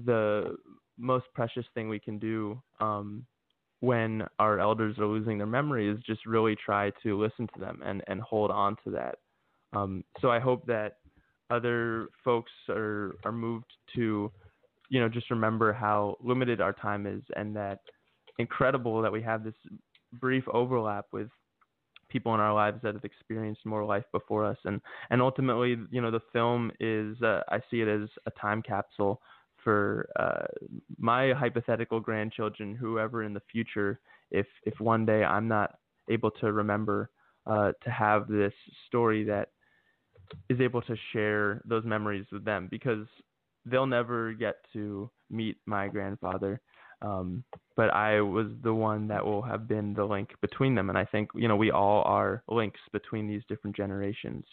[0.05, 0.55] the
[0.97, 3.25] most precious thing we can do um,
[3.79, 7.81] when our elders are losing their memory is just really try to listen to them
[7.85, 9.15] and, and hold on to that.
[9.73, 10.97] Um, so I hope that
[11.49, 14.31] other folks are, are moved to,
[14.89, 17.79] you know, just remember how limited our time is and that
[18.39, 19.53] incredible that we have this
[20.19, 21.29] brief overlap with
[22.15, 24.57] people in our lives that have experienced more life before us.
[24.63, 28.61] And and ultimately you know the film is uh, I see it as a time
[28.61, 29.21] capsule
[29.63, 30.45] for uh,
[30.97, 33.99] my hypothetical grandchildren whoever in the future
[34.31, 35.69] if if one day I'm not
[36.09, 37.09] able to remember
[37.47, 38.53] uh, to have this
[38.87, 39.49] story that
[40.49, 43.07] is able to share those memories with them because
[43.65, 46.61] they'll never get to meet my grandfather
[47.05, 47.43] um,
[47.75, 50.89] but I was the one that will have been the link between them.
[50.89, 54.45] And I think, you know, we all are links between these different generations.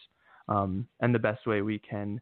[0.48, 2.20] Um, and the best way we can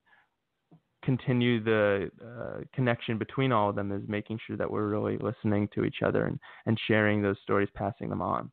[1.03, 5.69] continue the uh, connection between all of them is making sure that we're really listening
[5.75, 8.51] to each other and, and sharing those stories, passing them on.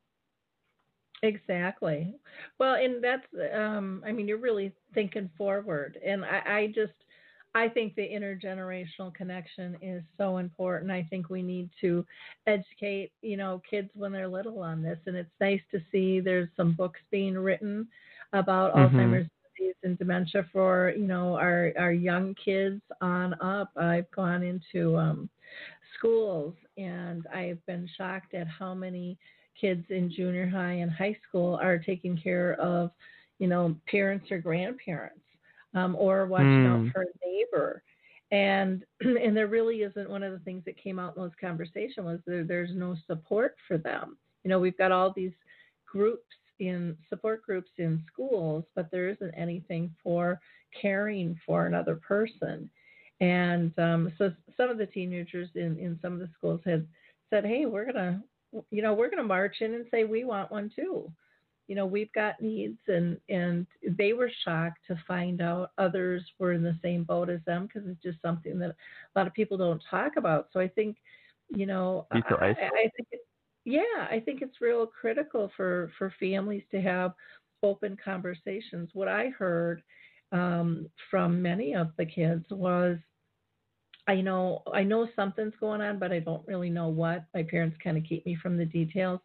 [1.23, 2.15] Exactly.
[2.59, 5.97] Well, and that's, um, I mean, you're really thinking forward.
[6.05, 6.93] And I, I just,
[7.55, 10.91] I think the intergenerational connection is so important.
[10.91, 12.05] I think we need to
[12.45, 14.99] educate, you know, kids when they're little on this.
[15.07, 17.88] And it's nice to see there's some books being written
[18.33, 18.95] about mm-hmm.
[18.95, 23.71] Alzheimer's disease and dementia for, you know, our, our young kids on up.
[23.75, 25.29] I've gone into um,
[25.97, 29.17] schools and I've been shocked at how many
[29.60, 32.91] kids in junior high and high school are taking care of,
[33.39, 35.21] you know, parents or grandparents
[35.73, 36.67] um, or watching mm.
[36.67, 36.89] out hmm.
[36.89, 37.84] for a neighbor.
[38.32, 42.06] And and there really isn't one of the things that came out in those conversations
[42.06, 44.17] was there, there's no support for them.
[44.43, 45.34] You know, we've got all these
[45.86, 46.25] groups
[46.60, 50.39] in support groups in schools, but there isn't anything for
[50.82, 52.69] caring for another person.
[53.19, 56.86] And um, so some of the teenagers in, in some of the schools had
[57.30, 58.21] said, "Hey, we're gonna,
[58.69, 61.12] you know, we're gonna march in and say we want one too."
[61.67, 66.53] You know we've got needs and and they were shocked to find out others were
[66.53, 68.75] in the same boat as them because it's just something that a
[69.19, 70.47] lot of people don't talk about.
[70.53, 70.97] So i think
[71.49, 73.21] you know I, I, think it,
[73.63, 77.13] yeah i think it's real critical for for families to have
[77.63, 78.89] open conversations.
[78.93, 79.82] What i heard
[80.32, 82.97] um, from many of the kids was
[84.08, 87.25] I know I know something's going on, but I don't really know what.
[87.34, 89.19] My parents kind of keep me from the details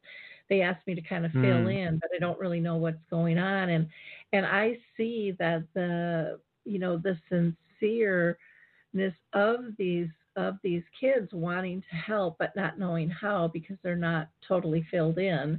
[0.53, 1.75] they ask me to kind of fill mm.
[1.75, 3.71] in, but I don't really know what's going on.
[3.71, 3.89] And
[4.35, 11.83] and I see that the you know the sincereness of these of these kids wanting
[11.91, 15.59] to help but not knowing how because they're not totally filled in,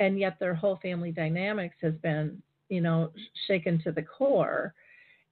[0.00, 3.10] and yet their whole family dynamics has been you know
[3.46, 4.72] shaken to the core.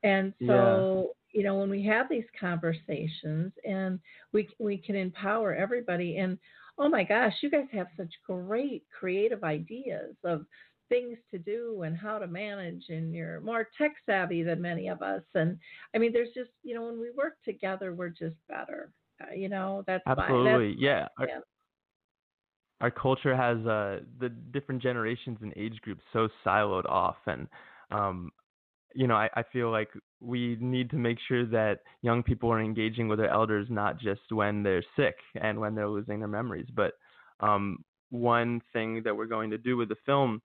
[0.02, 1.38] And so, yeah.
[1.38, 4.00] you know, when we have these conversations and
[4.34, 6.36] we we can empower everybody and
[6.78, 10.44] oh my gosh, you guys have such great creative ideas of
[10.88, 15.02] things to do and how to manage and you're more tech savvy than many of
[15.02, 15.58] us and
[15.94, 18.90] i mean there's just you know when we work together we're just better
[19.22, 21.08] uh, you know that's absolutely that's, yeah.
[21.18, 21.40] Our, yeah
[22.80, 27.48] our culture has uh the different generations and age groups so siloed off and
[27.90, 28.30] um
[28.94, 29.88] you know, I, I feel like
[30.20, 34.20] we need to make sure that young people are engaging with their elders not just
[34.30, 36.66] when they're sick and when they're losing their memories.
[36.74, 36.92] But
[37.40, 40.40] um, one thing that we're going to do with the film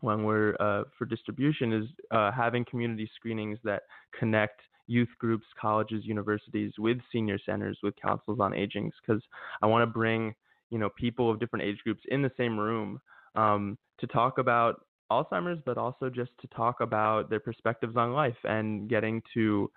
[0.00, 3.82] when we're uh, for distribution is uh, having community screenings that
[4.18, 9.22] connect youth groups, colleges, universities with senior centers, with councils on aging, because
[9.62, 10.34] I want to bring
[10.70, 13.00] you know people of different age groups in the same room
[13.34, 18.36] um, to talk about Alzheimer's, but also just to talk about their perspectives on life
[18.44, 19.70] and getting to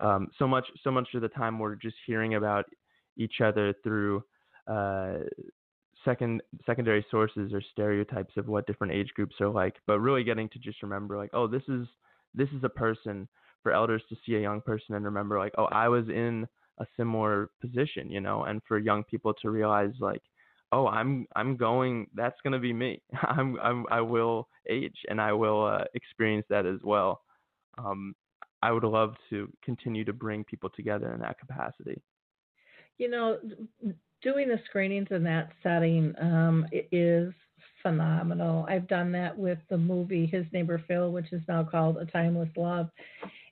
[0.00, 2.66] um, so much so much of the time we're just hearing about
[3.16, 4.22] each other through
[4.66, 5.14] uh,
[6.04, 10.48] second secondary sources or stereotypes of what different age groups are like, but really getting
[10.50, 11.86] to just remember like, oh, this is
[12.34, 13.28] this is a person
[13.62, 16.46] for elders to see a young person and remember like, oh, I was in
[16.78, 20.22] a similar position, you know, and for young people to realize like,
[20.74, 22.08] oh, I'm I'm going.
[22.14, 23.00] That's gonna be me.
[23.22, 27.22] I'm I'm I will age and I will uh, experience that as well.
[27.78, 28.14] Um,
[28.62, 32.00] I would love to continue to bring people together in that capacity.
[32.98, 33.38] You know,
[34.22, 37.32] doing the screenings in that setting um, is
[37.82, 38.64] phenomenal.
[38.68, 42.48] I've done that with the movie His Neighbor Phil, which is now called A Timeless
[42.56, 42.88] Love.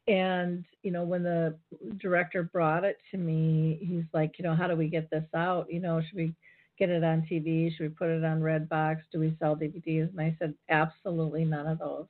[0.09, 1.57] And, you know, when the
[1.99, 5.67] director brought it to me, he's like, you know, how do we get this out?
[5.71, 6.35] You know, should we
[6.83, 7.71] get it on TV?
[7.71, 8.99] Should we put it on Redbox?
[9.13, 10.11] Do we sell DVDs?
[10.11, 12.07] And I said, absolutely none of those.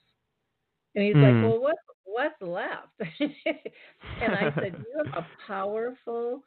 [0.94, 1.22] And he's mm.
[1.22, 1.42] like, hmm.
[1.42, 2.88] well, what what's left?
[4.20, 6.42] and I said, you have a powerful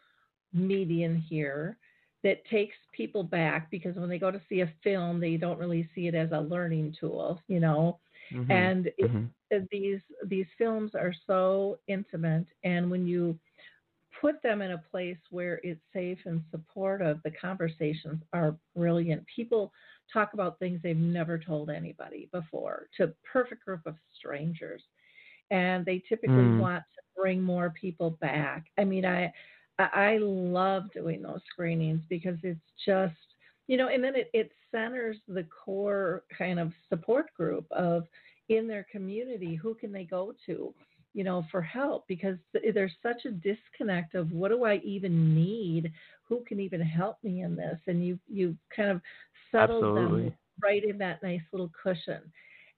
[0.53, 1.77] medium here
[2.23, 5.87] that takes people back because when they go to see a film, they don't really
[5.93, 7.99] see it as a learning tool, you know.
[8.33, 8.51] Mm-hmm.
[8.51, 9.57] And it, mm-hmm.
[9.71, 13.37] these these films are so intimate, and when you
[14.21, 19.23] put them in a place where it's safe and supportive, the conversations are brilliant.
[19.33, 19.71] People
[20.11, 24.81] talk about things they've never told anybody before to a perfect group of strangers.
[25.51, 26.59] And they typically mm.
[26.59, 28.65] want to bring more people back.
[28.77, 29.31] I mean, I
[29.77, 33.13] I love doing those screenings because it's just
[33.67, 38.03] you know, and then it, it centers the core kind of support group of
[38.49, 40.73] in their community who can they go to
[41.15, 42.37] you know, for help because
[42.75, 45.91] there's such a disconnect of what do I even need?
[46.29, 47.79] Who can even help me in this?
[47.87, 49.01] And you you kind of
[49.51, 49.93] settle Absolutely.
[49.93, 52.21] them right in that nice little cushion.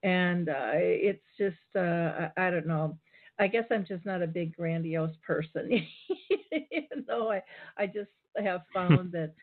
[0.04, 2.98] And uh, it's just uh, I, I don't know.
[3.40, 5.70] I guess I'm just not a big grandiose person.
[6.10, 7.44] you know, I
[7.78, 9.34] I just have found that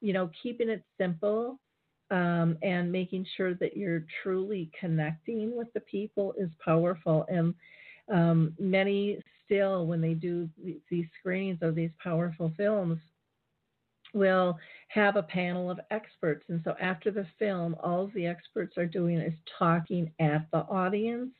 [0.00, 1.58] you know keeping it simple
[2.10, 7.26] um, and making sure that you're truly connecting with the people is powerful.
[7.28, 7.54] And
[8.10, 10.48] um, many still, when they do
[10.90, 12.98] these screenings of these powerful films,
[14.12, 16.44] will have a panel of experts.
[16.48, 21.30] And so after the film, all the experts are doing is talking at the audience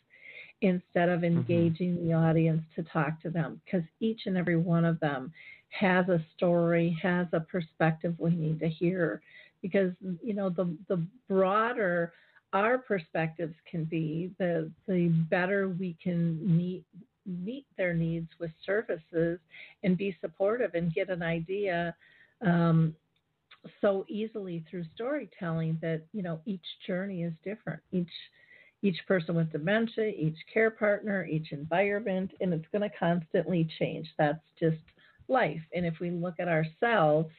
[0.63, 1.39] instead of mm-hmm.
[1.39, 2.09] engaging mm-hmm.
[2.09, 5.33] the audience to talk to them because each and every one of them
[5.71, 9.23] has a story, has a perspective we need to hear.
[9.63, 9.93] Because,
[10.23, 12.13] you know, the, the broader
[12.53, 16.85] our perspectives can be, the the better we can meet
[17.27, 19.39] meet their needs with services
[19.85, 21.95] and be supportive and get an idea
[22.45, 22.95] um,
[23.81, 27.81] so easily through storytelling that you know each journey is different.
[27.93, 28.09] Each
[28.83, 34.09] each person with dementia each care partner each environment and it's going to constantly change.
[34.19, 34.79] That's just
[35.29, 35.61] life.
[35.75, 37.31] And if we look at ourselves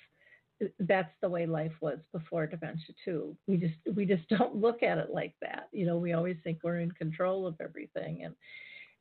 [0.80, 3.36] that's the way life was before dementia too.
[3.47, 5.70] We just we just don't look at it like that.
[5.72, 8.36] You know, we always think we're in control of everything, and,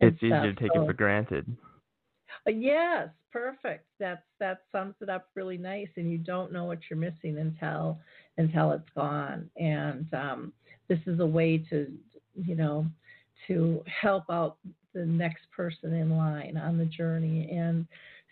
[0.01, 1.47] and it's easier to take so, it for granted.
[2.47, 3.87] Uh, yes, perfect.
[3.99, 7.99] That's that sums it up really nice, and you don't know what you're missing until
[8.39, 9.51] until it's gone.
[9.57, 10.53] And um,
[10.89, 11.93] this is a way to
[12.35, 12.87] you know
[13.47, 14.57] to help out
[14.95, 17.87] the next person in line on the journey and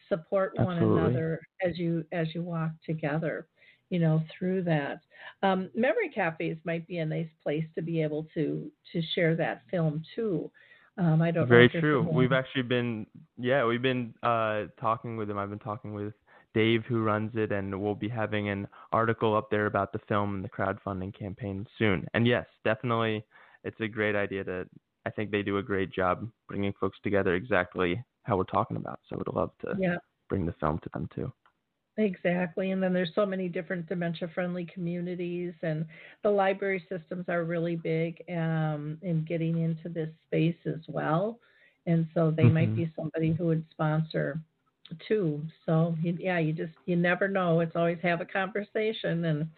[0.09, 0.87] support Absolutely.
[0.87, 3.47] one another as you as you walk together
[3.91, 5.01] you know through that.
[5.43, 9.63] Um, memory cafes might be a nice place to be able to to share that
[9.71, 10.51] film too.
[10.97, 12.05] Um, i don't very true.
[12.13, 13.07] we've actually been
[13.37, 16.13] yeah we've been uh, talking with them i've been talking with
[16.55, 20.35] dave who runs it and we'll be having an article up there about the film
[20.35, 22.05] and the crowdfunding campaign soon.
[22.15, 23.25] And yes definitely
[23.63, 24.67] it's a great idea to
[25.07, 29.01] I think they do a great job bringing folks together exactly how we're talking about.
[29.09, 29.97] So I would love to yeah.
[30.29, 31.33] bring the film to them too.
[31.97, 32.71] Exactly.
[32.71, 35.85] And then there's so many different dementia friendly communities, and
[36.23, 41.41] the library systems are really big um, in getting into this space as well.
[41.87, 42.55] And so they mm-hmm.
[42.55, 44.39] might be somebody who would sponsor
[45.09, 45.43] too.
[45.67, 47.61] So, yeah, you just, you never know.
[47.61, 49.49] It's always have a conversation and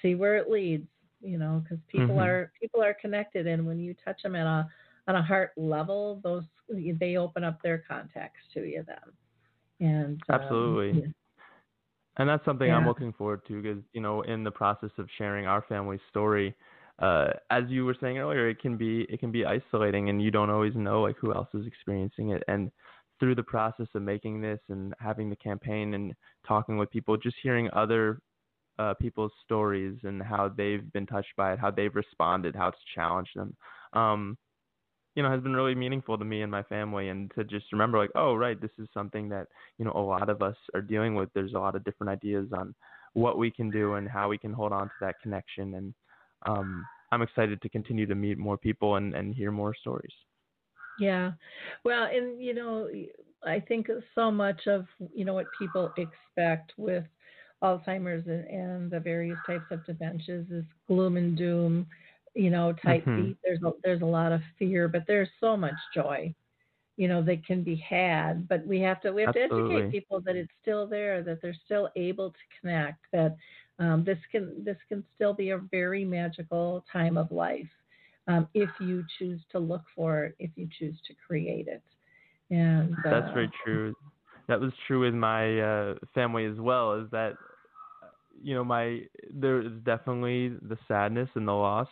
[0.00, 0.86] see where it leads,
[1.20, 2.24] you know, because people mm-hmm.
[2.24, 3.48] are, people are connected.
[3.48, 4.68] And when you touch them at a,
[5.08, 9.88] on a heart level, those, they open up their contacts to you then.
[9.88, 10.90] And um, absolutely.
[10.90, 11.12] Um, yeah
[12.18, 12.76] and that's something yeah.
[12.76, 16.54] I'm looking forward to because you know in the process of sharing our family story,
[16.98, 20.30] uh, as you were saying earlier, it can be it can be isolating and you
[20.30, 22.42] don't always know like who else is experiencing it.
[22.48, 22.70] And
[23.18, 26.12] through the process of making this and having the campaign and
[26.46, 28.20] talking with people, just hearing other
[28.78, 32.78] uh, people's stories and how they've been touched by it, how they've responded, how it's
[32.94, 33.56] challenged them.
[33.92, 34.36] Um,
[35.14, 37.98] you know, has been really meaningful to me and my family and to just remember
[37.98, 39.46] like, oh, right, this is something that,
[39.78, 41.28] you know, a lot of us are dealing with.
[41.34, 42.74] There's a lot of different ideas on
[43.12, 45.74] what we can do and how we can hold on to that connection.
[45.74, 45.94] And
[46.46, 50.14] um, I'm excited to continue to meet more people and, and hear more stories.
[50.98, 51.32] Yeah.
[51.84, 52.88] Well, and, you know,
[53.44, 57.04] I think so much of, you know, what people expect with
[57.62, 61.86] Alzheimer's and, and the various types of dementias is gloom and doom
[62.34, 63.28] you know, tight mm-hmm.
[63.28, 63.36] feet.
[63.44, 66.34] There's a, there's a lot of fear, but there's so much joy,
[66.96, 68.48] you know, that can be had.
[68.48, 69.74] But we have to we have Absolutely.
[69.74, 73.36] to educate people that it's still there, that they're still able to connect, that
[73.78, 77.68] um, this can this can still be a very magical time of life
[78.28, 81.82] um, if you choose to look for it, if you choose to create it.
[82.50, 83.94] And uh, that's very true.
[84.48, 86.94] That was true with my uh, family as well.
[86.94, 87.34] Is that
[88.42, 89.02] you know my
[89.32, 91.88] there is definitely the sadness and the loss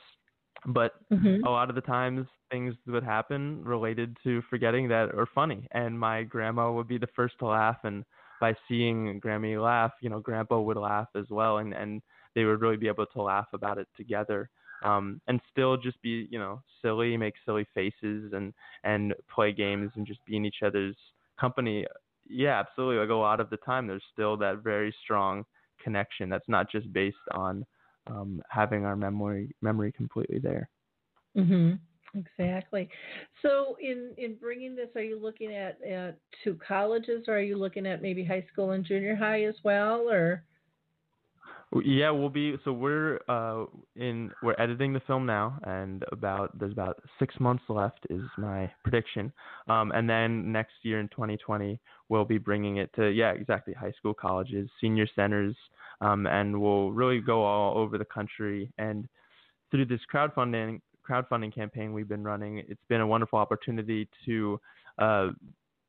[0.67, 1.45] but mm-hmm.
[1.45, 5.67] a lot of the times things would happen related to forgetting that are funny.
[5.73, 7.79] And my grandma would be the first to laugh.
[7.85, 8.05] And
[8.41, 11.59] by seeing grammy laugh you know grandpa would laugh as well.
[11.59, 12.03] And and
[12.35, 14.51] they would really be able to laugh about it together.
[14.85, 18.53] Um and still just be you know silly make silly faces and
[18.85, 20.97] and play games and just be in each other's
[21.41, 21.87] company.
[22.29, 22.97] Yeah absolutely.
[22.97, 25.45] Like a lot of the time there's still that very strong
[25.83, 27.65] connection that's not just based on
[28.11, 30.69] um, having our memory memory completely there.
[31.37, 31.75] Mm-hmm.
[32.19, 32.89] Exactly.
[33.41, 37.57] So, in in bringing this, are you looking at at two colleges, or are you
[37.57, 40.45] looking at maybe high school and junior high as well, or?
[41.85, 42.57] Yeah, we'll be.
[42.65, 44.33] So we're uh, in.
[44.43, 49.33] We're editing the film now, and about there's about six months left is my prediction.
[49.69, 53.93] Um, and then next year in 2020, we'll be bringing it to yeah, exactly high
[53.93, 55.55] school, colleges, senior centers,
[56.01, 58.73] um, and we'll really go all over the country.
[58.79, 59.07] And
[59.71, 64.61] through this crowdfunding crowdfunding campaign we've been running, it's been a wonderful opportunity to
[64.99, 65.29] uh,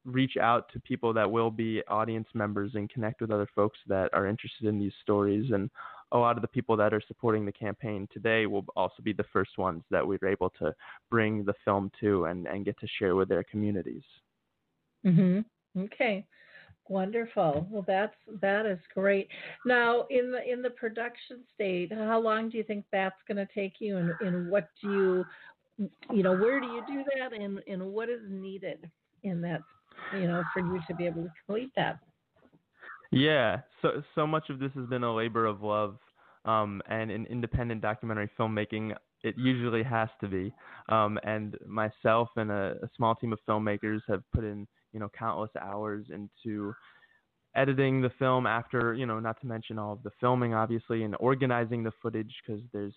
[0.05, 4.09] reach out to people that will be audience members and connect with other folks that
[4.13, 5.51] are interested in these stories.
[5.51, 5.69] And
[6.11, 9.25] a lot of the people that are supporting the campaign today will also be the
[9.31, 10.73] first ones that we are able to
[11.09, 14.03] bring the film to and, and get to share with their communities.
[15.05, 15.45] Mhm.
[15.77, 16.25] Okay.
[16.89, 17.67] Wonderful.
[17.69, 19.29] Well, that's that is great.
[19.65, 23.47] Now, in the in the production state, how long do you think that's going to
[23.53, 24.91] take you, and, and what do
[25.77, 28.89] you, you know, where do you do that, and and what is needed
[29.23, 29.61] in that,
[30.13, 31.99] you know, for you to be able to complete that?
[33.11, 33.61] Yeah.
[33.81, 35.97] So so much of this has been a labor of love,
[36.45, 40.53] um, and in independent documentary filmmaking, it usually has to be.
[40.89, 45.09] Um, and myself and a, a small team of filmmakers have put in you know
[45.17, 46.73] countless hours into
[47.55, 51.15] editing the film after you know not to mention all of the filming obviously and
[51.19, 52.93] organizing the footage because there's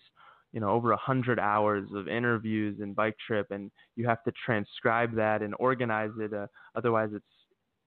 [0.55, 4.31] you know over a hundred hours of interviews and bike trip and you have to
[4.43, 7.25] transcribe that and organize it uh, otherwise it's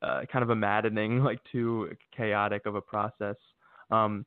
[0.03, 3.37] uh, kind of a maddening like too chaotic of a process.
[3.91, 4.25] Um,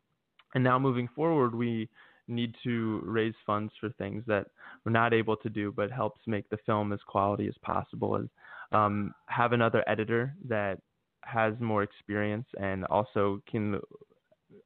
[0.56, 1.88] and now moving forward we
[2.28, 4.48] need to raise funds for things that
[4.84, 8.18] we're not able to do but helps make the film as quality as possible.
[8.18, 8.26] As
[8.72, 10.80] um, have another editor that
[11.24, 13.80] has more experience and also can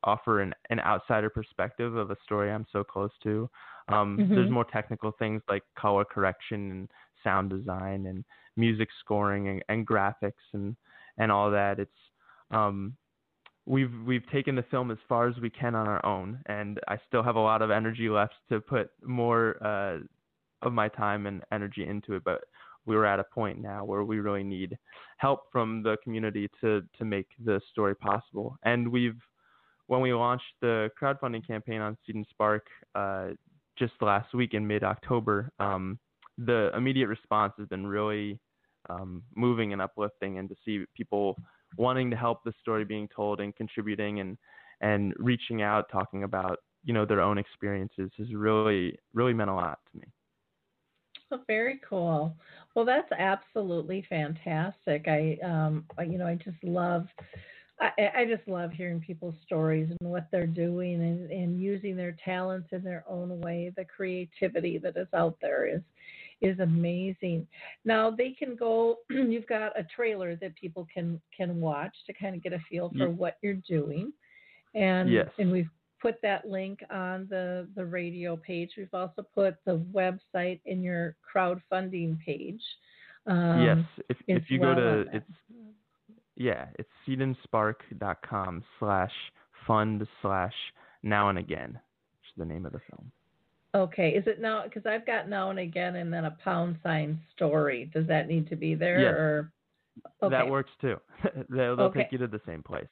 [0.06, 3.50] offer an, an outsider perspective of a story I'm so close to.
[3.90, 4.34] Um, mm-hmm.
[4.34, 6.92] There's more technical things like color correction and
[7.24, 8.24] sound design and
[8.56, 10.76] music scoring and, and graphics and
[11.18, 11.80] and all that.
[11.80, 11.92] It's
[12.52, 12.96] um,
[13.66, 16.98] we've we've taken the film as far as we can on our own, and I
[17.08, 20.00] still have a lot of energy left to put more uh,
[20.66, 22.24] of my time and energy into it.
[22.24, 22.42] But
[22.86, 24.78] we're at a point now where we really need
[25.18, 28.58] help from the community to to make the story possible.
[28.64, 29.20] And we've
[29.88, 32.66] when we launched the crowdfunding campaign on and Spark
[32.96, 33.30] uh,
[33.78, 36.00] just last week in mid October, um,
[36.38, 38.40] the immediate response has been really
[38.90, 41.36] um, moving and uplifting, and to see people
[41.78, 44.38] wanting to help the story being told and contributing and
[44.82, 49.54] and reaching out, talking about you know their own experiences has really really meant a
[49.54, 50.06] lot to me.
[51.32, 52.36] Oh, very cool.
[52.76, 55.08] Well, that's absolutely fantastic.
[55.08, 57.08] I, um, you know, I just love,
[57.80, 62.16] I, I just love hearing people's stories and what they're doing and, and using their
[62.24, 63.74] talents in their own way.
[63.76, 65.82] The creativity that is out there is,
[66.42, 67.48] is amazing.
[67.84, 69.00] Now they can go.
[69.10, 72.92] you've got a trailer that people can can watch to kind of get a feel
[72.98, 74.14] for what you're doing,
[74.74, 75.28] and yes.
[75.38, 75.70] and we've
[76.02, 78.72] put that link on the, the radio page.
[78.78, 82.62] We've also put the website in your crowdfunding page.
[83.28, 85.26] Um, yes, if if you well go to it's
[86.36, 89.12] yeah, it's seedandspark.com slash
[89.66, 90.54] fund slash
[91.04, 93.12] now and again, which is the name of the film.
[93.74, 94.64] Okay, is it now?
[94.64, 97.92] Because I've got now and again, and then a pound sign story.
[97.94, 99.02] Does that need to be there?
[99.02, 99.14] Yes.
[99.14, 99.52] Or
[100.24, 100.36] okay.
[100.36, 100.96] That works too.
[101.50, 102.04] they'll, they'll Okay.
[102.04, 102.88] take you to the same place.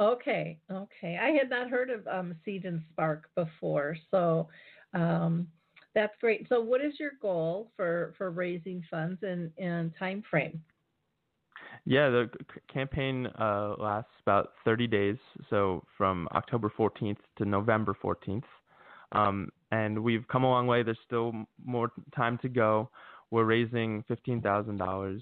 [0.00, 1.18] Okay, okay.
[1.20, 4.48] I had not heard of um, Seed and Spark before, so
[4.94, 5.46] um,
[5.94, 6.46] that's great.
[6.48, 10.62] So, what is your goal for for raising funds and and time frame?
[11.86, 15.16] Yeah, the c- campaign uh, lasts about 30 days,
[15.48, 18.42] so from October 14th to November 14th.
[19.12, 20.82] Um, and we've come a long way.
[20.82, 21.32] There's still
[21.64, 22.90] more time to go.
[23.30, 25.20] We're raising $15,000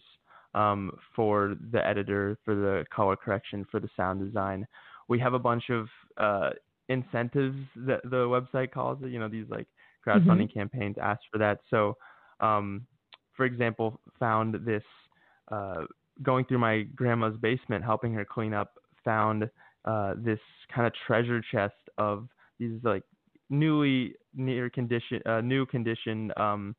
[0.55, 4.67] um, for the editor, for the color correction, for the sound design.
[5.09, 6.51] We have a bunch of uh,
[6.89, 9.11] incentives that the website calls it.
[9.11, 9.67] You know, these like
[10.07, 11.61] crowdfunding campaigns ask for that.
[11.69, 11.97] So,
[12.41, 12.87] um,
[13.37, 14.83] for example, found this
[15.51, 15.85] uh,
[16.23, 19.49] going through my grandma's basement, helping her clean up, found
[19.85, 20.39] uh, this
[20.75, 23.03] kind of treasure chest of these like
[23.51, 26.75] newly near condition, uh, new condition um,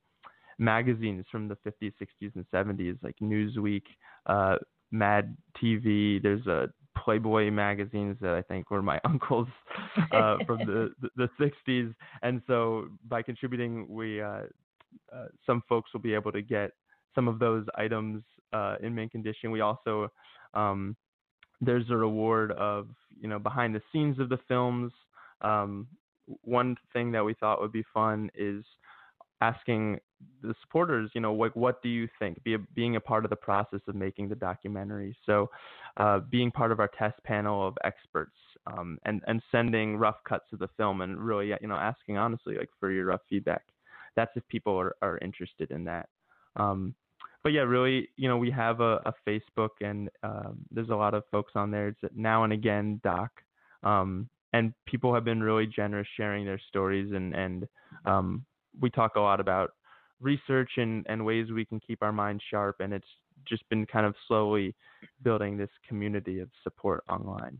[0.57, 3.83] magazines from the 50s, 60s, and 70s, like Newsweek,
[4.25, 4.55] uh,
[4.91, 6.21] Mad TV.
[6.21, 9.49] There's a Playboy magazines that I think were my uncle's
[10.11, 14.43] uh, from the, the the 60s, and so by contributing, we uh,
[15.13, 16.71] uh, some folks will be able to get
[17.15, 19.51] some of those items uh, in mint condition.
[19.51, 20.11] We also
[20.53, 20.95] um,
[21.61, 22.89] there's a reward of
[23.19, 24.91] you know behind the scenes of the films.
[25.41, 25.87] Um,
[26.41, 28.63] one thing that we thought would be fun is
[29.41, 29.99] asking
[30.41, 32.41] the supporters, you know, like what do you think?
[32.43, 35.15] Be a, being a part of the process of making the documentary.
[35.25, 35.49] So,
[35.97, 38.35] uh, being part of our test panel of experts,
[38.67, 42.57] um, and and sending rough cuts of the film, and really, you know, asking honestly,
[42.57, 43.63] like for your rough feedback.
[44.15, 46.09] That's if people are are interested in that.
[46.55, 46.95] Um,
[47.45, 51.13] but yeah, really, you know, we have a, a Facebook, and um, there's a lot
[51.13, 51.89] of folks on there.
[51.89, 53.29] It's now and again doc.
[53.83, 57.67] Um, and people have been really generous sharing their stories and and
[58.05, 58.43] um,
[58.81, 59.73] we talk a lot about
[60.19, 63.07] research and, and ways we can keep our minds sharp and it's
[63.47, 64.73] just been kind of slowly
[65.21, 67.59] building this community of support online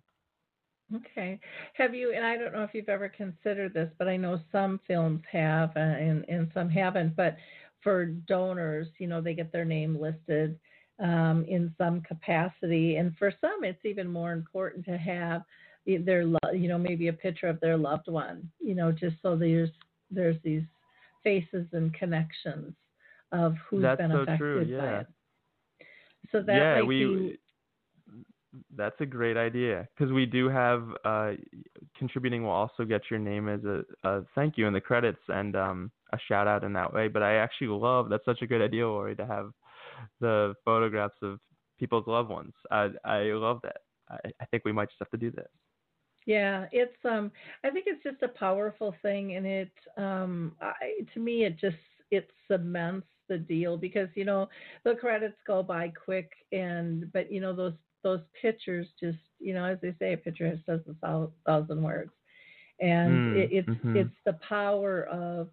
[0.94, 1.40] Okay.
[1.74, 4.80] Have you, and I don't know if you've ever considered this, but I know some
[4.88, 7.38] films have uh, and, and some haven't, but
[7.86, 10.60] for donors, you know, they get their name listed
[11.00, 12.96] um, in some capacity.
[12.96, 15.44] And for some, it's even more important to have
[15.86, 19.70] their, you know, maybe a picture of their loved one, you know, just so there's,
[20.10, 20.64] there's these
[21.24, 22.74] faces and connections
[23.32, 25.00] of who's That's been so affected true, by yeah.
[25.02, 25.08] it.
[26.32, 27.38] So that yeah we
[28.76, 31.32] that's a great idea because we do have uh,
[31.98, 35.56] contributing will also get your name as a, a thank you in the credits and
[35.56, 38.62] um, a shout out in that way but i actually love that's such a good
[38.62, 39.52] idea Lori, to have
[40.20, 41.40] the photographs of
[41.80, 43.78] people's loved ones i i love that
[44.10, 45.48] i, I think we might just have to do this.
[46.26, 47.32] Yeah, it's um
[47.64, 50.74] I think it's just a powerful thing and it um I,
[51.14, 51.78] to me it just
[52.12, 54.50] it cements the deal because you know
[54.84, 57.74] the credits go by quick and but you know those
[58.06, 62.14] those pictures just you know as they say a picture says a thousand words.
[62.82, 63.94] And Mm, it, it's mhm.
[63.94, 65.50] it's the power of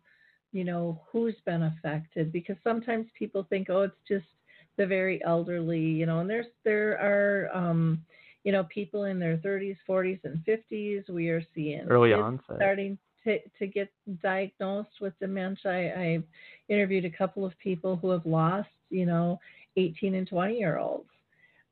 [0.52, 4.26] you know who's been affected because sometimes people think oh it's just
[4.78, 8.04] the very elderly you know and there's there are um
[8.44, 12.56] you know people in their 30s 40s and 50s we are seeing early onset.
[12.56, 13.90] starting to, to get
[14.22, 15.70] diagnosed with dementia.
[15.96, 16.24] I, i've
[16.68, 19.38] interviewed a couple of people who have lost you know
[19.76, 21.08] 18 and 20 year olds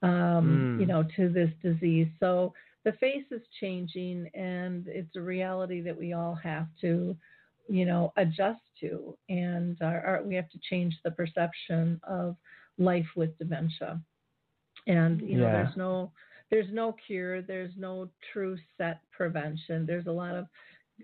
[0.03, 0.79] um, Mm.
[0.79, 2.53] you know to this disease so
[2.85, 7.17] the face is changing and it's a reality that we all have to
[7.69, 12.37] you know adjust to and our, our, we have to change the perception of
[12.79, 14.01] life with dementia
[14.87, 15.53] and you know Yeah.
[15.53, 16.13] there's no
[16.51, 20.47] there's no cure there's no true set prevention there's a lot of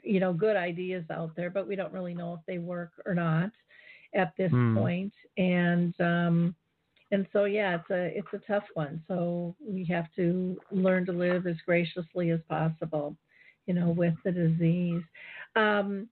[0.02, 3.14] you know good ideas out there but we don't really know if they work or
[3.14, 3.50] not
[4.14, 4.74] at this Hmm.
[4.74, 5.12] point.
[5.36, 6.54] and um,
[7.12, 9.02] and so yeah, it's a it's a tough one.
[9.06, 13.16] So we have to learn to live as graciously as possible,
[13.66, 15.02] you know, with the disease.
[15.54, 16.08] Um,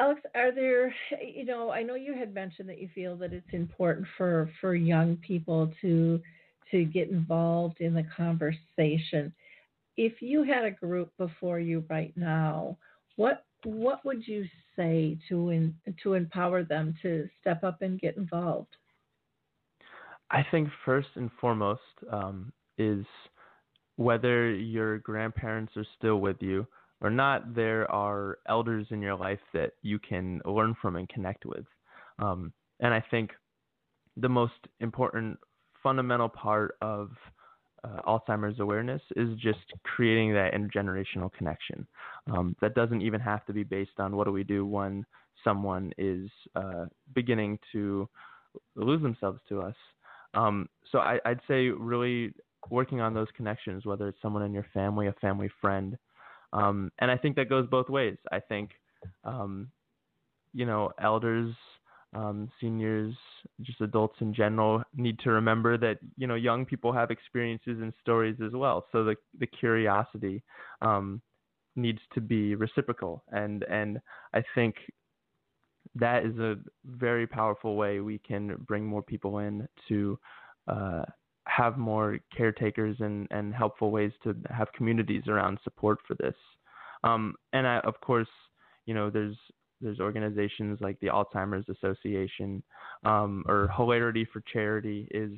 [0.00, 0.92] Alex, are there,
[1.22, 4.74] you know, I know you had mentioned that you feel that it's important for for
[4.74, 6.20] young people to
[6.72, 9.32] to get involved in the conversation.
[9.96, 12.76] If you had a group before you right now,
[13.14, 18.16] what what would you say to in, to empower them to step up and get
[18.16, 18.74] involved?
[20.30, 23.04] I think first and foremost um, is
[23.96, 26.66] whether your grandparents are still with you
[27.00, 31.44] or not, there are elders in your life that you can learn from and connect
[31.44, 31.66] with.
[32.18, 33.30] Um, and I think
[34.16, 35.38] the most important
[35.82, 37.10] fundamental part of
[37.84, 41.86] uh, Alzheimer's awareness is just creating that intergenerational connection.
[42.32, 45.04] Um, that doesn't even have to be based on what do we do when
[45.42, 48.08] someone is uh, beginning to
[48.76, 49.74] lose themselves to us.
[50.34, 52.32] Um, so I, I'd say really
[52.70, 55.96] working on those connections, whether it's someone in your family, a family friend,
[56.52, 58.16] um, and I think that goes both ways.
[58.30, 58.70] I think,
[59.24, 59.70] um,
[60.52, 61.54] you know, elders,
[62.14, 63.14] um, seniors,
[63.62, 67.92] just adults in general need to remember that, you know, young people have experiences and
[68.00, 68.86] stories as well.
[68.92, 70.42] So the, the curiosity
[70.80, 71.20] um,
[71.74, 73.24] needs to be reciprocal.
[73.32, 74.00] And, and
[74.32, 74.76] I think
[75.96, 80.18] that is a very powerful way we can bring more people in to
[80.68, 81.02] uh,
[81.46, 86.34] have more caretakers and, and helpful ways to have communities around support for this.
[87.04, 88.28] Um, and I, of course,
[88.86, 89.36] you know, there's
[89.80, 92.62] there's organizations like the Alzheimer's Association
[93.04, 95.32] um, or Hilarity for Charity is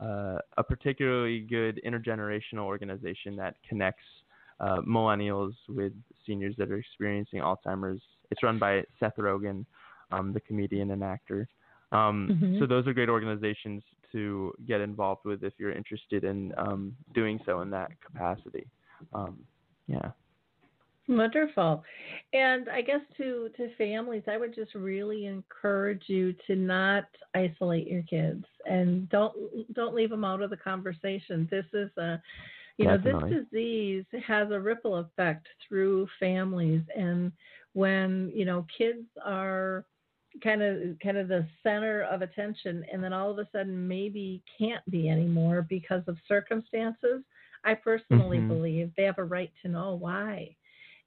[0.00, 4.04] uh, a particularly good intergenerational organization that connects
[4.60, 5.92] uh, millennials with
[6.26, 8.02] seniors that are experiencing Alzheimer's.
[8.30, 9.64] It's run by Seth Rogen,
[10.10, 11.48] um, the comedian and actor.
[11.92, 12.58] Um, Mhm.
[12.58, 13.82] So those are great organizations
[14.12, 18.66] to get involved with if you're interested in um, doing so in that capacity.
[19.12, 19.44] Um,
[19.86, 20.10] yeah.
[21.08, 21.84] Wonderful.
[22.32, 27.04] And I guess to to families, I would just really encourage you to not
[27.34, 31.46] isolate your kids and don't don't leave them out of the conversation.
[31.48, 32.20] This is a
[32.78, 33.30] you know, Definitely.
[33.30, 37.32] this disease has a ripple effect through families and
[37.72, 39.84] when, you know, kids are
[40.42, 44.42] kind of kind of the center of attention and then all of a sudden maybe
[44.58, 47.22] can't be anymore because of circumstances,
[47.64, 48.46] I personally Mhm.
[48.46, 50.54] believe they have a right to know why.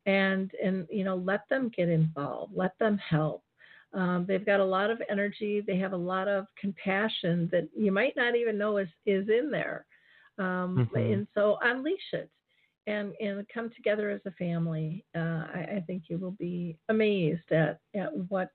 [0.05, 3.43] And and you know let them get involved let them help.
[3.93, 7.91] Um, they've got a lot of energy they have a lot of compassion that you
[7.91, 9.85] might not even know is is in there.
[10.37, 10.95] Um, Mhm.
[10.95, 12.29] and so unleash it
[12.87, 15.05] and and come together as a family.
[15.15, 18.49] Uh, I, I think you will be amazed at at what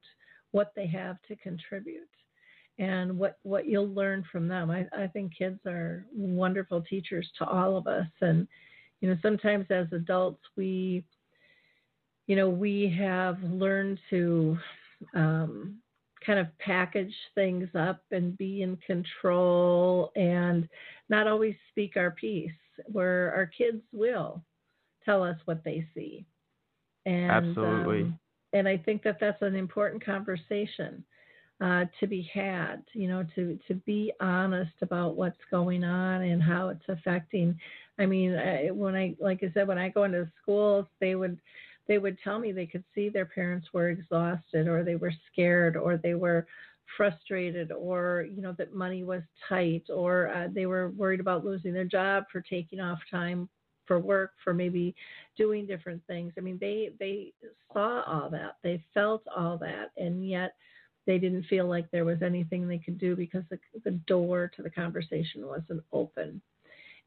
[0.54, 2.08] what they have to contribute
[2.78, 7.46] and what what you'll learn from them I, I think kids are wonderful teachers to
[7.46, 8.48] all of us and
[9.00, 11.04] you know sometimes as adults we
[12.26, 14.56] you know, we have learned to
[15.14, 15.76] um,
[16.24, 20.68] kind of package things up and be in control and
[21.08, 22.50] not always speak our piece,
[22.86, 24.42] where our kids will
[25.04, 26.24] tell us what they see.
[27.04, 28.02] And, Absolutely.
[28.02, 28.18] Um,
[28.54, 31.04] and I think that that's an important conversation
[31.60, 32.82] uh, to be had.
[32.92, 37.58] You know, to to be honest about what's going on and how it's affecting.
[37.98, 41.38] I mean, I, when I like I said, when I go into schools, they would
[41.86, 45.76] they would tell me they could see their parents were exhausted or they were scared
[45.76, 46.46] or they were
[46.96, 51.72] frustrated or you know that money was tight or uh, they were worried about losing
[51.72, 53.48] their job for taking off time
[53.86, 54.94] for work for maybe
[55.36, 57.32] doing different things i mean they they
[57.72, 60.54] saw all that they felt all that and yet
[61.06, 64.62] they didn't feel like there was anything they could do because the, the door to
[64.62, 66.40] the conversation wasn't open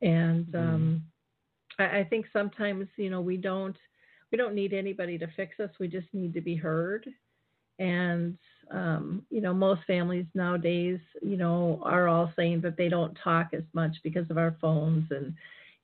[0.02, 1.02] and um
[1.80, 3.78] I, I think sometimes you know we don't
[4.32, 5.70] we don't need anybody to fix us.
[5.80, 7.08] We just need to be heard.
[7.80, 8.38] And
[8.72, 13.50] um, you know, most families nowadays, you know, are all saying that they don't talk
[13.54, 15.34] as much because of our phones and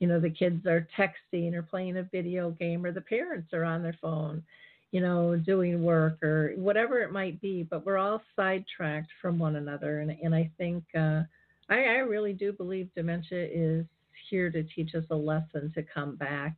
[0.03, 3.63] you know, the kids are texting or playing a video game or the parents are
[3.63, 4.43] on their phone,
[4.91, 9.55] you know, doing work or whatever it might be, but we're all sidetracked from one
[9.55, 11.21] another and and I think uh
[11.69, 13.85] I, I really do believe dementia is
[14.29, 16.57] here to teach us a lesson to come back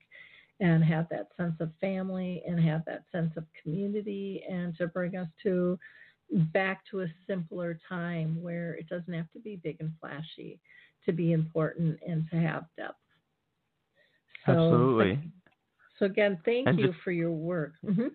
[0.60, 5.18] and have that sense of family and have that sense of community and to bring
[5.18, 5.78] us to
[6.52, 10.60] back to a simpler time where it doesn't have to be big and flashy
[11.06, 13.05] to be important and to have depth.
[14.46, 15.20] So, Absolutely.
[16.00, 17.74] So again, thank And you just- for your work.
[17.84, 18.08] hmm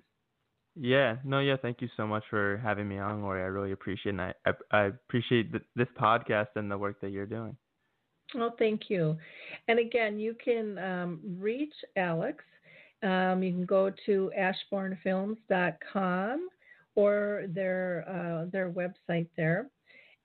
[0.77, 1.57] Yeah, no, yeah.
[1.61, 3.43] Thank you so much for having me on, Lori.
[3.43, 4.21] I really appreciate it.
[4.21, 7.57] I, I, I appreciate th- this podcast and the work that you're doing.
[8.35, 9.19] Well, thank you.
[9.67, 12.45] And again, you can um, reach Alex.
[13.03, 16.49] Um, you can go to ashbournefilms.com
[16.95, 19.69] or their uh, their website there.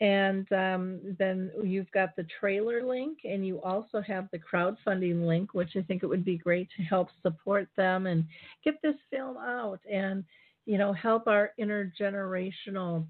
[0.01, 5.53] And um, then you've got the trailer link, and you also have the crowdfunding link,
[5.53, 8.25] which I think it would be great to help support them and
[8.63, 10.25] get this film out and,
[10.65, 13.05] you know, help our intergenerational